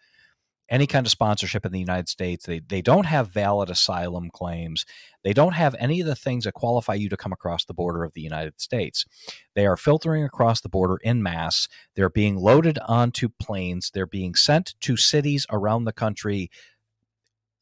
[0.68, 2.46] any kind of sponsorship in the United States.
[2.46, 4.84] They they don't have valid asylum claims.
[5.22, 8.04] They don't have any of the things that qualify you to come across the border
[8.04, 9.04] of the United States.
[9.54, 11.68] They are filtering across the border in mass.
[11.94, 13.90] They're being loaded onto planes.
[13.92, 16.50] They're being sent to cities around the country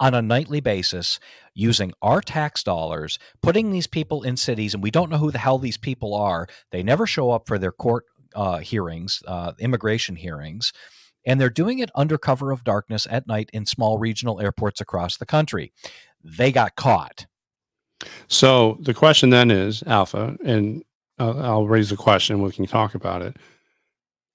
[0.01, 1.21] on a nightly basis
[1.55, 5.39] using our tax dollars, putting these people in cities, and we don't know who the
[5.39, 6.47] hell these people are.
[6.71, 10.73] They never show up for their court uh, hearings, uh, immigration hearings,
[11.25, 15.17] and they're doing it under cover of darkness at night in small regional airports across
[15.17, 15.73] the country.
[16.23, 17.27] They got caught.
[18.29, 20.83] So the question then is, Alpha, and
[21.19, 22.43] I'll, I'll raise the question.
[22.43, 23.37] We can talk about it.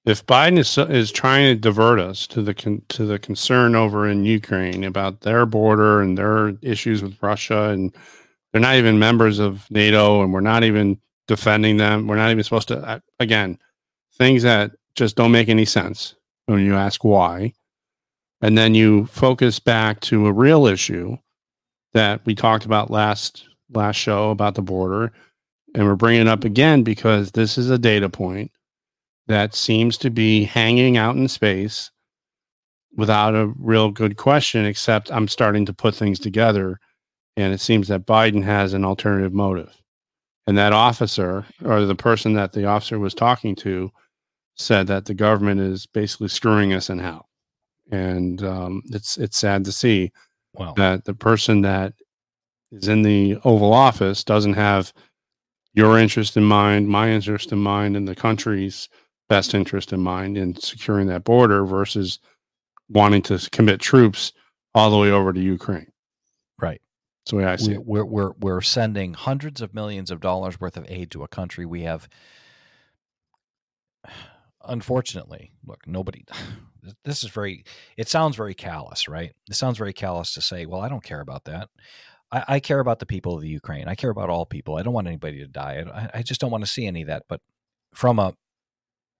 [0.09, 4.09] If Biden is is trying to divert us to the con, to the concern over
[4.09, 7.95] in Ukraine about their border and their issues with Russia, and
[8.51, 12.07] they're not even members of NATO, and we're not even defending them.
[12.07, 13.03] We're not even supposed to.
[13.19, 13.59] Again,
[14.17, 16.15] things that just don't make any sense
[16.47, 17.53] when you ask why,
[18.41, 21.17] and then you focus back to a real issue
[21.93, 25.11] that we talked about last last show about the border
[25.75, 28.51] and we're bringing it up again because this is a data point
[29.29, 31.91] that seems to be hanging out in space
[32.95, 36.79] without a real good question, except I'm starting to put things together.
[37.37, 39.81] And it seems that Biden has an alternative motive.
[40.47, 43.91] And that officer, or the person that the officer was talking to,
[44.55, 47.29] said that the government is basically screwing us in hell.
[47.91, 50.11] And um, it's it's sad to see
[50.53, 51.93] well, that the person that
[52.71, 54.91] is in the Oval Office doesn't have
[55.73, 58.89] your interest in mind, my interest in mind, and the country's
[59.29, 62.19] best interest in mind in securing that border versus
[62.89, 64.33] wanting to commit troops
[64.73, 65.91] all the way over to Ukraine.
[66.59, 66.81] Right.
[67.25, 68.03] So way I see we're.
[68.03, 71.65] We're, we're, we're sending hundreds of millions of dollars worth of aid to a country
[71.65, 72.09] we have.
[74.67, 76.25] Unfortunately, look, nobody.
[77.03, 77.65] This is very.
[77.97, 79.33] It sounds very callous, right?
[79.49, 81.67] It sounds very callous to say, "Well, I don't care about that."
[82.31, 83.89] I, I, care about the people of the Ukraine.
[83.89, 84.77] I care about all people.
[84.77, 85.83] I don't want anybody to die.
[85.93, 87.23] I, I just don't want to see any of that.
[87.27, 87.41] But
[87.93, 88.33] from a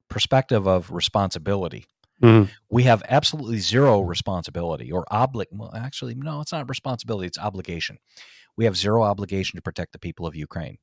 [0.09, 1.85] perspective of responsibility,
[2.21, 2.51] mm-hmm.
[2.69, 5.45] we have absolutely zero responsibility or oblig.
[5.51, 7.27] Well, actually, no, it's not responsibility.
[7.27, 7.97] It's obligation.
[8.57, 10.77] We have zero obligation to protect the people of Ukraine.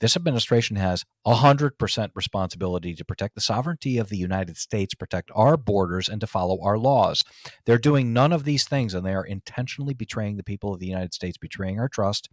[0.00, 5.56] This administration has 100% responsibility to protect the sovereignty of the United States, protect our
[5.56, 7.22] borders, and to follow our laws.
[7.66, 10.86] They're doing none of these things, and they are intentionally betraying the people of the
[10.86, 12.28] United States, betraying our trust,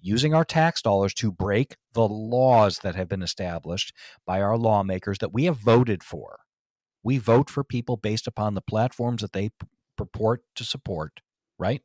[0.00, 3.94] using our tax dollars to break the laws that have been established
[4.26, 6.40] by our lawmakers that we have voted for.
[7.02, 9.50] We vote for people based upon the platforms that they
[9.96, 11.20] purport to support,
[11.58, 11.82] right?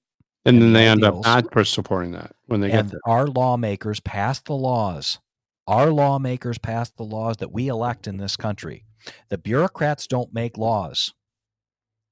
[0.47, 3.01] And, then they end up not supporting that when they and get there.
[3.05, 5.19] Our lawmakers pass the laws.
[5.67, 8.85] Our lawmakers pass the laws that we elect in this country.
[9.29, 11.13] The bureaucrats don't make laws.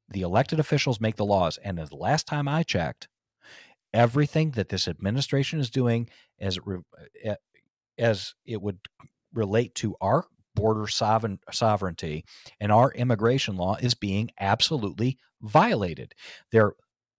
[0.10, 1.58] The elected officials make the laws.
[1.64, 3.08] And the last time I checked,
[3.94, 6.10] everything that this administration is doing
[6.40, 6.84] as it,
[7.24, 7.36] eh,
[7.98, 8.80] as it would
[9.34, 12.24] relate to our border sovereign, sovereignty
[12.60, 16.14] and our immigration law is being absolutely violated.
[16.52, 16.74] They're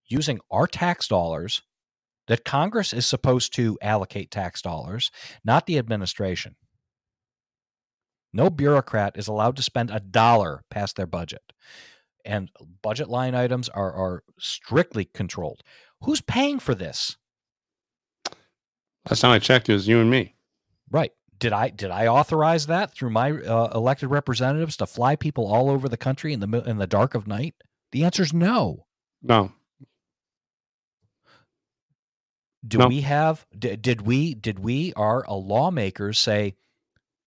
[0.09, 1.62] using our tax dollars
[2.28, 5.11] that Congress is supposed to allocate tax dollars,
[5.44, 6.57] not the administration.
[8.32, 11.42] No bureaucrat is allowed to spend a dollar past their budget.
[12.24, 12.50] And
[12.82, 15.62] budget line items are, are strictly controlled.
[16.02, 17.16] Who's paying for this?
[19.09, 20.34] Last time I checked, it was you and me.
[20.90, 21.12] Right.
[21.38, 25.70] Did I did I authorize that through my uh, elected representatives to fly people all
[25.70, 27.54] over the country in the in the dark of night?
[27.92, 28.86] The answer is no.
[29.22, 29.52] No.
[32.67, 32.89] Do no.
[32.89, 36.55] we have did, did we did we our uh, lawmakers say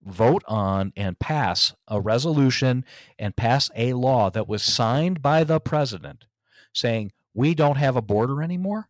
[0.02, 2.84] vote on and pass a resolution
[3.18, 6.24] and pass a law that was signed by the president
[6.72, 8.88] saying we don't have a border anymore?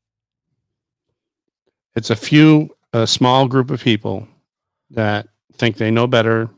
[1.95, 4.27] It's a few a small group of people
[4.91, 6.49] that think they know better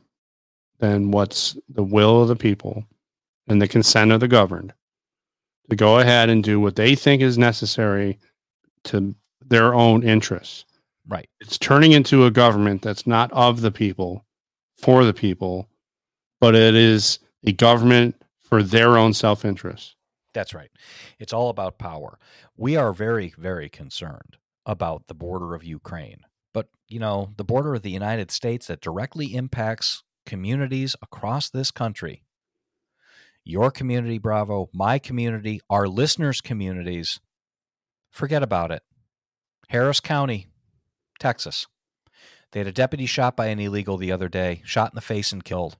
[0.78, 2.84] than what's the will of the people
[3.49, 4.72] and the consent of the governed
[5.70, 8.18] to go ahead and do what they think is necessary
[8.84, 9.14] to
[9.53, 10.64] their own interests.
[11.07, 11.28] Right.
[11.40, 14.24] It's turning into a government that's not of the people,
[14.78, 15.68] for the people,
[16.40, 19.94] but it is a government for their own self interest.
[20.32, 20.70] That's right.
[21.18, 22.18] It's all about power.
[22.57, 26.20] We are very, very concerned about the border of Ukraine.
[26.55, 31.70] But, you know, the border of the United States that directly impacts communities across this
[31.70, 32.22] country.
[33.44, 37.20] Your community, Bravo, my community, our listeners' communities.
[38.11, 38.82] Forget about it.
[39.72, 40.48] Harris County,
[41.18, 41.66] Texas.
[42.50, 45.32] They had a deputy shot by an illegal the other day, shot in the face
[45.32, 45.78] and killed.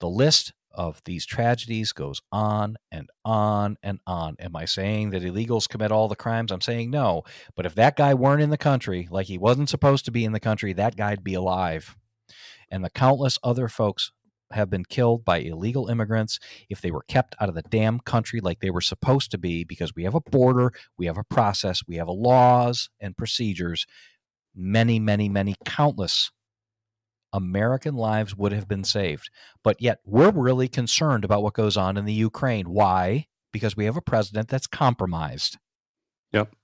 [0.00, 4.34] The list of these tragedies goes on and on and on.
[4.40, 6.50] Am I saying that illegals commit all the crimes?
[6.50, 7.22] I'm saying no.
[7.54, 10.32] But if that guy weren't in the country, like he wasn't supposed to be in
[10.32, 11.96] the country, that guy'd be alive.
[12.72, 14.10] And the countless other folks
[14.54, 16.38] have been killed by illegal immigrants
[16.68, 19.64] if they were kept out of the damn country like they were supposed to be
[19.64, 23.86] because we have a border, we have a process, we have laws and procedures.
[24.54, 26.30] Many, many, many countless
[27.32, 29.28] American lives would have been saved.
[29.64, 32.70] But yet we're really concerned about what goes on in the Ukraine.
[32.70, 33.26] Why?
[33.52, 35.58] Because we have a president that's compromised.
[36.32, 36.54] Yep.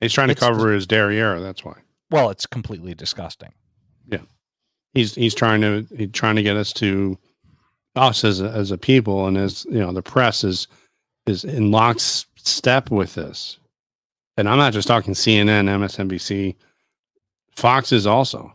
[0.00, 1.40] He's trying to It's- cover his derriere.
[1.40, 1.80] That's why.
[2.10, 3.52] Well, it's completely disgusting.
[4.98, 7.16] He's he's trying to he's trying to get us to
[7.94, 10.66] us as a, as a people and as you know the press is
[11.26, 13.58] is in lockstep with this.
[14.36, 16.56] And I'm not just talking CNN, MSNBC,
[17.54, 18.52] Fox is also,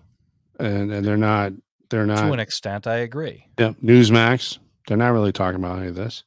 [0.60, 1.54] and, and they're not
[1.90, 3.48] they're not to an extent, I agree.
[3.58, 4.58] Yeah, Newsmax.
[4.88, 6.26] They're not really talking about any of this.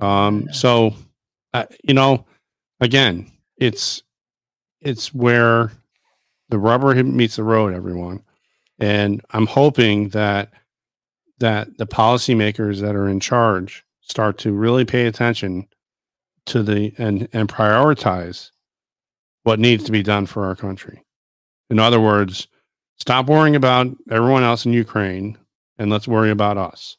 [0.00, 0.94] Um, so,
[1.52, 2.24] uh, you know,
[2.80, 4.02] again, it's
[4.80, 5.72] it's where
[6.48, 8.22] the rubber meets the road, everyone.
[8.82, 10.50] And I'm hoping that
[11.38, 15.68] that the policymakers that are in charge start to really pay attention
[16.46, 18.50] to the and and prioritize
[19.44, 21.00] what needs to be done for our country.
[21.70, 22.48] In other words,
[22.98, 25.38] stop worrying about everyone else in Ukraine
[25.78, 26.96] and let's worry about us.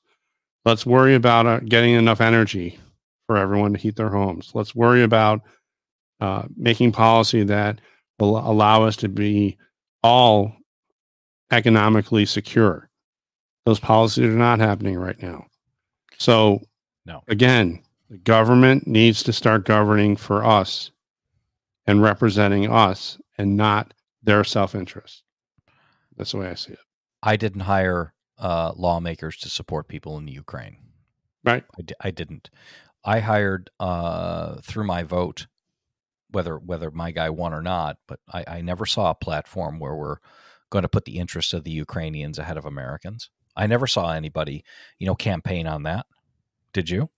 [0.64, 2.80] Let's worry about uh, getting enough energy
[3.28, 4.52] for everyone to heat their homes.
[4.54, 5.42] Let's worry about
[6.22, 7.82] uh, making policy that
[8.20, 9.58] will allow us to be
[10.02, 10.56] all
[11.54, 12.90] economically secure.
[13.66, 15.46] Those policies are not happening right now.
[16.18, 16.62] So,
[17.06, 17.24] No.
[17.28, 20.92] again, the government needs to start governing for us
[21.88, 25.24] and representing us and not their self interest.
[26.18, 26.80] That's the way I see it.
[27.22, 30.78] I didn't hire uh, lawmakers to support people in the Ukraine.
[31.46, 31.64] Right.
[32.02, 32.50] I, didn't.
[33.04, 35.48] I hired uh, through my vote,
[36.30, 37.98] whether whether my guy won or not.
[38.08, 40.18] But I, I never saw a platform where we're
[40.74, 43.30] going to put the interests of the Ukrainians ahead of Americans.
[43.56, 44.66] I never saw anybody,
[44.98, 46.08] you know, campaign on that.
[46.74, 47.12] Did you?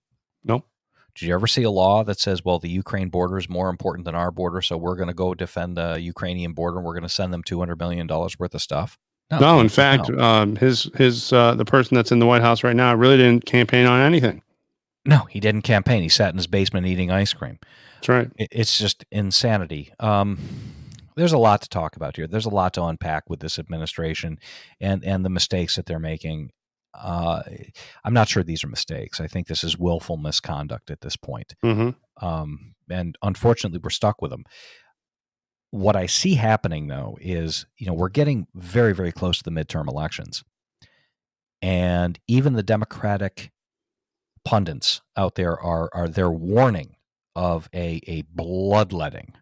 [0.44, 0.66] No.
[1.14, 4.04] Did you ever see a law that says, well, the Ukraine border is more important
[4.04, 7.02] than our border, so we're going to go defend the Ukrainian border and we're going
[7.04, 8.98] to send them $200 million worth of stuff?
[9.30, 10.22] No, in fact, no.
[10.22, 13.44] um, his his uh, the person that's in the White House right now really didn't
[13.44, 14.40] campaign on anything.
[15.04, 16.02] No, he didn't campaign.
[16.02, 17.58] He sat in his basement eating ice cream.
[17.96, 18.30] That's right.
[18.36, 19.92] It, it's just insanity.
[19.98, 20.38] Um,
[21.16, 22.26] there's a lot to talk about here.
[22.26, 24.38] There's a lot to unpack with this administration
[24.80, 26.50] and and the mistakes that they're making.
[26.94, 27.42] Uh,
[28.04, 29.20] I'm not sure these are mistakes.
[29.20, 31.54] I think this is willful misconduct at this point.
[31.64, 32.26] Mm-hmm.
[32.26, 34.44] Um, and unfortunately, we're stuck with them.
[35.70, 39.50] What I see happening though is, you know, we're getting very, very close to the
[39.50, 40.44] midterm elections,
[41.60, 43.50] and even the Democratic
[44.44, 46.96] pundits out there are are they're warning
[47.34, 49.34] of a a bloodletting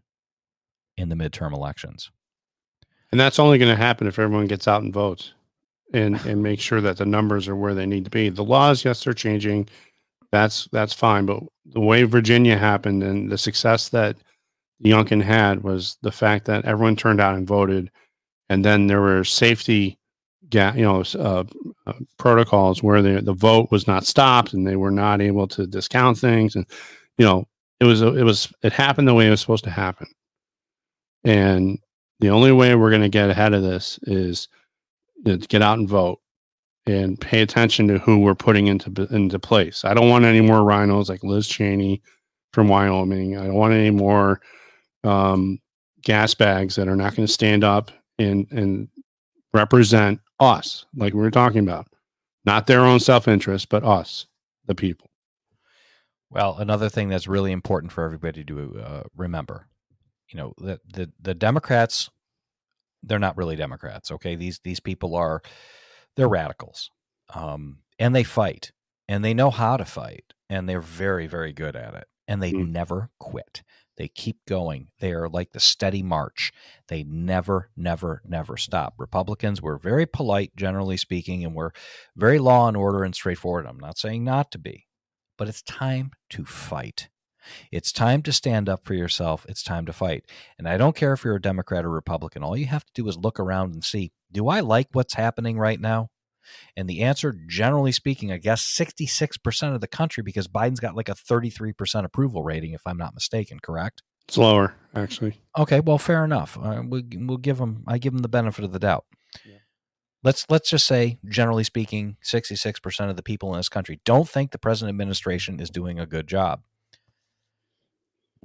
[0.97, 2.11] in the midterm elections.
[3.11, 5.35] And that's only going to happen if everyone gets out and votes
[5.93, 8.29] and and make sure that the numbers are where they need to be.
[8.29, 9.69] The laws, yes, they're changing.
[10.33, 14.17] That's that's fine, but the way Virginia happened and the success that
[14.85, 17.91] Youngkin had was the fact that everyone turned out and voted,
[18.49, 19.97] and then there were safety,
[20.53, 21.45] you know, uh,
[21.87, 25.67] uh, protocols where the the vote was not stopped and they were not able to
[25.67, 26.67] discount things, and
[27.17, 27.47] you know,
[27.79, 30.09] it was it was it happened the way it was supposed to happen,
[31.25, 31.79] and
[32.21, 34.49] the only way we're going to get ahead of this is
[35.25, 36.21] to get out and vote
[36.87, 39.85] and pay attention to who we're putting into into place.
[39.85, 42.03] I don't want any more RINOs like Liz Cheney
[42.53, 43.37] from Wyoming.
[43.37, 44.41] I don't want any more
[45.03, 45.59] um,
[46.03, 48.89] gas bags that are not going to stand up and and
[49.53, 51.87] represent us, like we were talking about,
[52.45, 54.27] not their own self interest, but us,
[54.67, 55.11] the people.
[56.31, 59.69] Well, another thing that's really important for everybody to uh, remember,
[60.29, 62.11] you know, the, the the Democrats,
[63.03, 64.11] they're not really Democrats.
[64.11, 65.43] Okay, these these people are
[66.17, 66.91] they're radicals,
[67.35, 68.73] um, and they fight,
[69.09, 72.53] and they know how to fight, and they're very very good at it, and they
[72.53, 73.63] never quit.
[73.97, 74.89] They keep going.
[74.99, 76.53] They are like the steady march.
[76.89, 78.95] They never, never, never stop.
[78.99, 81.71] Republicans, we're very polite, generally speaking, and we're
[82.17, 83.67] very law and order and straightforward.
[83.67, 84.87] I'm not saying not to be,
[85.39, 87.09] but it's time to fight.
[87.71, 89.47] It's time to stand up for yourself.
[89.49, 90.25] It's time to fight.
[90.59, 92.43] And I don't care if you're a Democrat or Republican.
[92.43, 95.59] All you have to do is look around and see do I like what's happening
[95.59, 96.11] right now?
[96.77, 101.09] And the answer, generally speaking, I guess 66% of the country, because Biden's got like
[101.09, 104.03] a 33% approval rating, if I'm not mistaken, correct?
[104.29, 105.41] It's lower, actually.
[105.57, 106.59] Okay, well, fair enough.
[106.61, 107.85] Uh, we'll, we'll give him.
[107.87, 109.05] I give him the benefit of the doubt.
[110.23, 114.01] Let's let's just say, generally speaking, sixty six percent of the people in this country
[114.07, 116.63] don't think the present administration is doing a good job.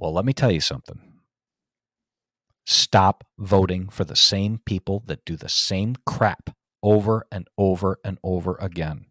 [0.00, 0.98] Well, let me tell you something.
[2.64, 6.50] Stop voting for the same people that do the same crap
[6.82, 9.06] over and over and over again.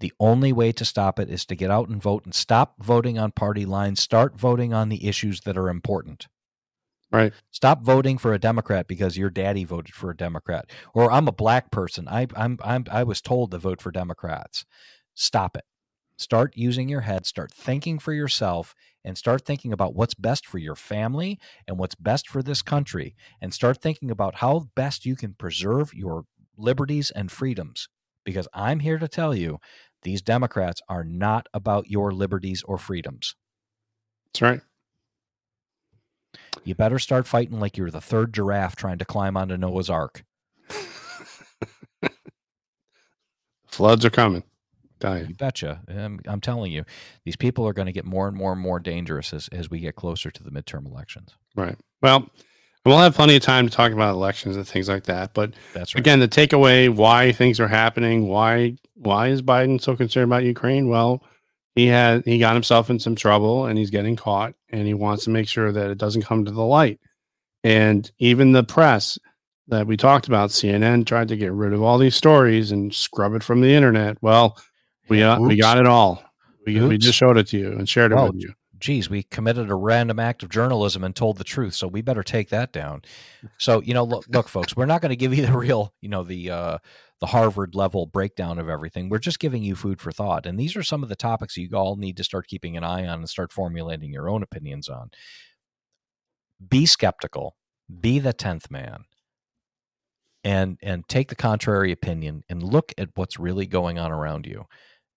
[0.00, 3.18] The only way to stop it is to get out and vote and stop voting
[3.18, 4.00] on party lines.
[4.00, 6.28] Start voting on the issues that are important.
[7.12, 7.32] Right.
[7.50, 11.32] Stop voting for a Democrat because your daddy voted for a Democrat, or I'm a
[11.32, 12.06] black person.
[12.08, 14.64] I, I'm, I'm, I was told to vote for Democrats.
[15.14, 15.64] Stop it.
[16.18, 17.26] Start using your head.
[17.26, 18.74] Start thinking for yourself,
[19.04, 23.14] and start thinking about what's best for your family and what's best for this country.
[23.40, 26.24] And start thinking about how best you can preserve your
[26.56, 27.88] liberties and freedoms.
[28.24, 29.58] Because I'm here to tell you,
[30.02, 33.34] these Democrats are not about your liberties or freedoms.
[34.26, 34.60] That's right.
[36.64, 40.24] You better start fighting like you're the third giraffe trying to climb onto Noah's Ark.
[43.66, 44.42] Floods are coming.
[45.02, 45.34] You you.
[45.34, 45.80] betcha.
[45.88, 46.84] I'm, I'm telling you,
[47.24, 49.80] these people are going to get more and more and more dangerous as, as we
[49.80, 51.36] get closer to the midterm elections.
[51.54, 51.76] Right.
[52.02, 52.28] Well,
[52.84, 55.34] we'll have plenty of time to talk about elections and things like that.
[55.34, 56.00] But That's right.
[56.00, 60.88] again, the takeaway why things are happening, why why is Biden so concerned about Ukraine?
[60.88, 61.22] Well,
[61.74, 65.24] he had he got himself in some trouble and he's getting caught and he wants
[65.24, 66.98] to make sure that it doesn't come to the light.
[67.64, 69.18] And even the press
[69.68, 73.34] that we talked about, CNN tried to get rid of all these stories and scrub
[73.34, 74.16] it from the internet.
[74.22, 74.56] Well,
[75.08, 76.22] we uh, we got it all.
[76.66, 78.52] We, we just showed it to you and shared it with you.
[78.78, 82.22] geez, we committed a random act of journalism and told the truth, so we better
[82.22, 83.02] take that down.
[83.58, 86.08] So, you know, look, look, folks, we're not going to give you the real, you
[86.08, 86.78] know, the uh,
[87.20, 89.08] the Harvard level breakdown of everything.
[89.08, 91.68] We're just giving you food for thought, and these are some of the topics you
[91.74, 95.10] all need to start keeping an eye on and start formulating your own opinions on.
[96.66, 97.56] Be skeptical.
[98.00, 99.04] Be the tenth man.
[100.44, 104.66] And and take the contrary opinion and look at what's really going on around you.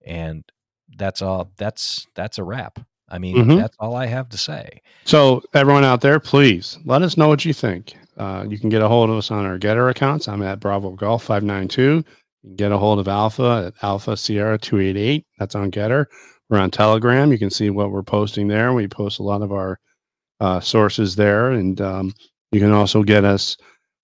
[0.06, 0.44] And
[0.98, 2.78] that's all that's that's a wrap.
[3.08, 3.56] I mean, Mhm.
[3.58, 4.80] that's all I have to say.
[5.04, 7.94] So, everyone out there, please let us know what you think.
[8.16, 10.28] Uh, you can get a hold of us on our Gettr accounts.
[10.28, 11.82] I'm at Bravo Golf 592.
[11.82, 12.04] You
[12.50, 15.26] can get a hold of Alpha at Alpha Sierra 288.
[15.38, 16.06] That's on Gettr.
[16.48, 17.32] We're on Telegram.
[17.32, 18.72] You can see what we're posting there.
[18.72, 19.78] We post a lot of our
[20.40, 21.50] uh, sources there.
[21.52, 22.14] And um,
[22.50, 23.56] you can also get us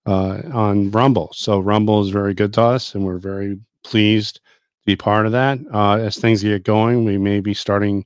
[0.05, 1.29] uh, on Rumble.
[1.33, 4.39] So, Rumble is very good to us, and we're very pleased
[4.89, 5.59] be part of that.
[5.71, 8.05] Uh, as things get going, we may be starting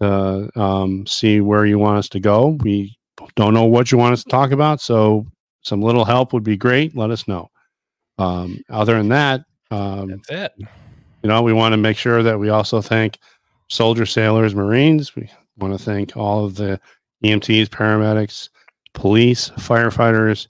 [0.00, 2.58] to um, see where you want us to go.
[2.62, 2.96] We
[3.34, 5.26] don't know what you want us to talk about, so
[5.62, 6.96] some little help would be great.
[6.96, 7.50] Let us know.
[8.18, 10.52] Um, other than that, um, That's it.
[11.22, 13.18] you know, we want to make sure that we also thank
[13.68, 15.14] soldiers, sailors, Marines.
[15.14, 16.80] We want to thank all of the
[17.24, 18.48] EMTs, paramedics,
[18.94, 20.46] police, firefighters,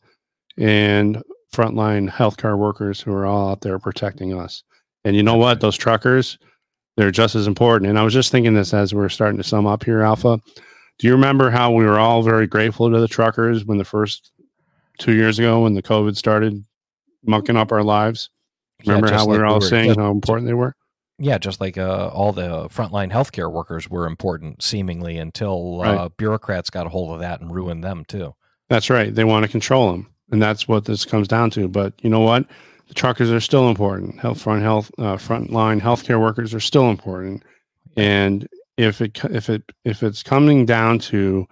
[0.58, 4.62] and frontline healthcare workers who are all out there protecting us.
[5.06, 5.60] And you know what?
[5.60, 6.36] Those truckers,
[6.96, 7.88] they're just as important.
[7.88, 10.40] And I was just thinking this as we're starting to sum up here, Alpha.
[10.98, 14.32] Do you remember how we were all very grateful to the truckers when the first
[14.98, 16.64] two years ago when the COVID started
[17.24, 18.30] mucking up our lives?
[18.84, 20.74] Remember just how we like were we all were- saying just- how important they were?
[21.18, 26.68] Yeah, just like uh, all the frontline healthcare workers were important, seemingly, until uh, bureaucrats
[26.68, 28.34] got a hold of that and ruined them too.
[28.68, 29.14] That's right.
[29.14, 31.68] They want to control them, and that's what this comes down to.
[31.68, 32.44] But you know what?
[32.88, 34.18] The truckers are still important.
[34.18, 37.42] Health front health uh, frontline healthcare workers are still important.
[37.96, 41.46] And if it if it if it's coming down to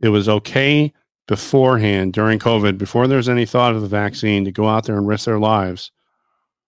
[0.00, 0.92] it was okay
[1.26, 5.06] beforehand during COVID, before there's any thought of the vaccine, to go out there and
[5.06, 5.92] risk their lives.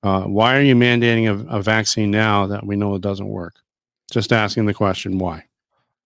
[0.03, 3.55] Uh, why are you mandating a, a vaccine now that we know it doesn't work?
[4.13, 5.45] Just asking the question why.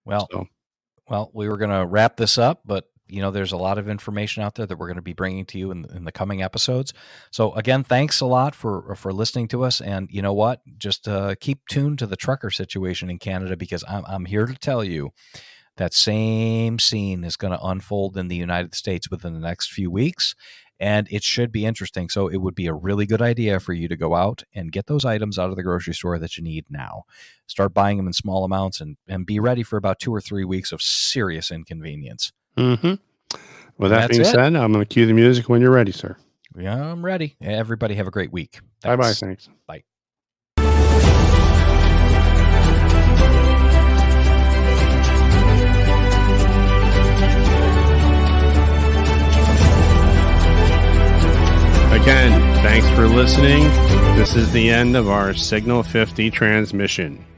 [0.05, 0.47] Well, So
[1.09, 3.89] well, we were going to wrap this up, but you know, there's a lot of
[3.89, 6.43] information out there that we're going to be bringing to you in, in the coming
[6.43, 6.93] episodes.
[7.31, 9.81] So again, thanks a lot for for listening to us.
[9.81, 10.61] And you know what?
[10.79, 14.55] Just uh, keep tuned to the trucker situation in Canada because I'm I'm here to
[14.55, 15.11] tell you
[15.77, 19.91] that same scene is going to unfold in the United States within the next few
[19.91, 20.35] weeks.
[20.79, 22.11] And it should be interesting.
[22.11, 24.87] So, it would be a really good idea for you to go out and get
[24.87, 27.05] those items out of the grocery store that you need now.
[27.47, 30.45] Start buying them in small amounts and, and be ready for about two or three
[30.45, 32.31] weeks of serious inconvenience.
[32.57, 32.95] Hmm
[33.79, 34.27] with that being it.
[34.27, 36.17] said, I'm going to cue the music when you're ready, sir.
[36.59, 37.37] Yeah, I'm ready.
[37.41, 38.61] Everybody have a great week.
[38.83, 39.13] Bye bye.
[39.13, 39.21] Thanks.
[39.21, 39.49] Thanks.
[39.67, 39.83] Bye.
[51.93, 53.65] Again, thanks for listening.
[54.17, 57.27] This is the end of our Signal 50 transmission.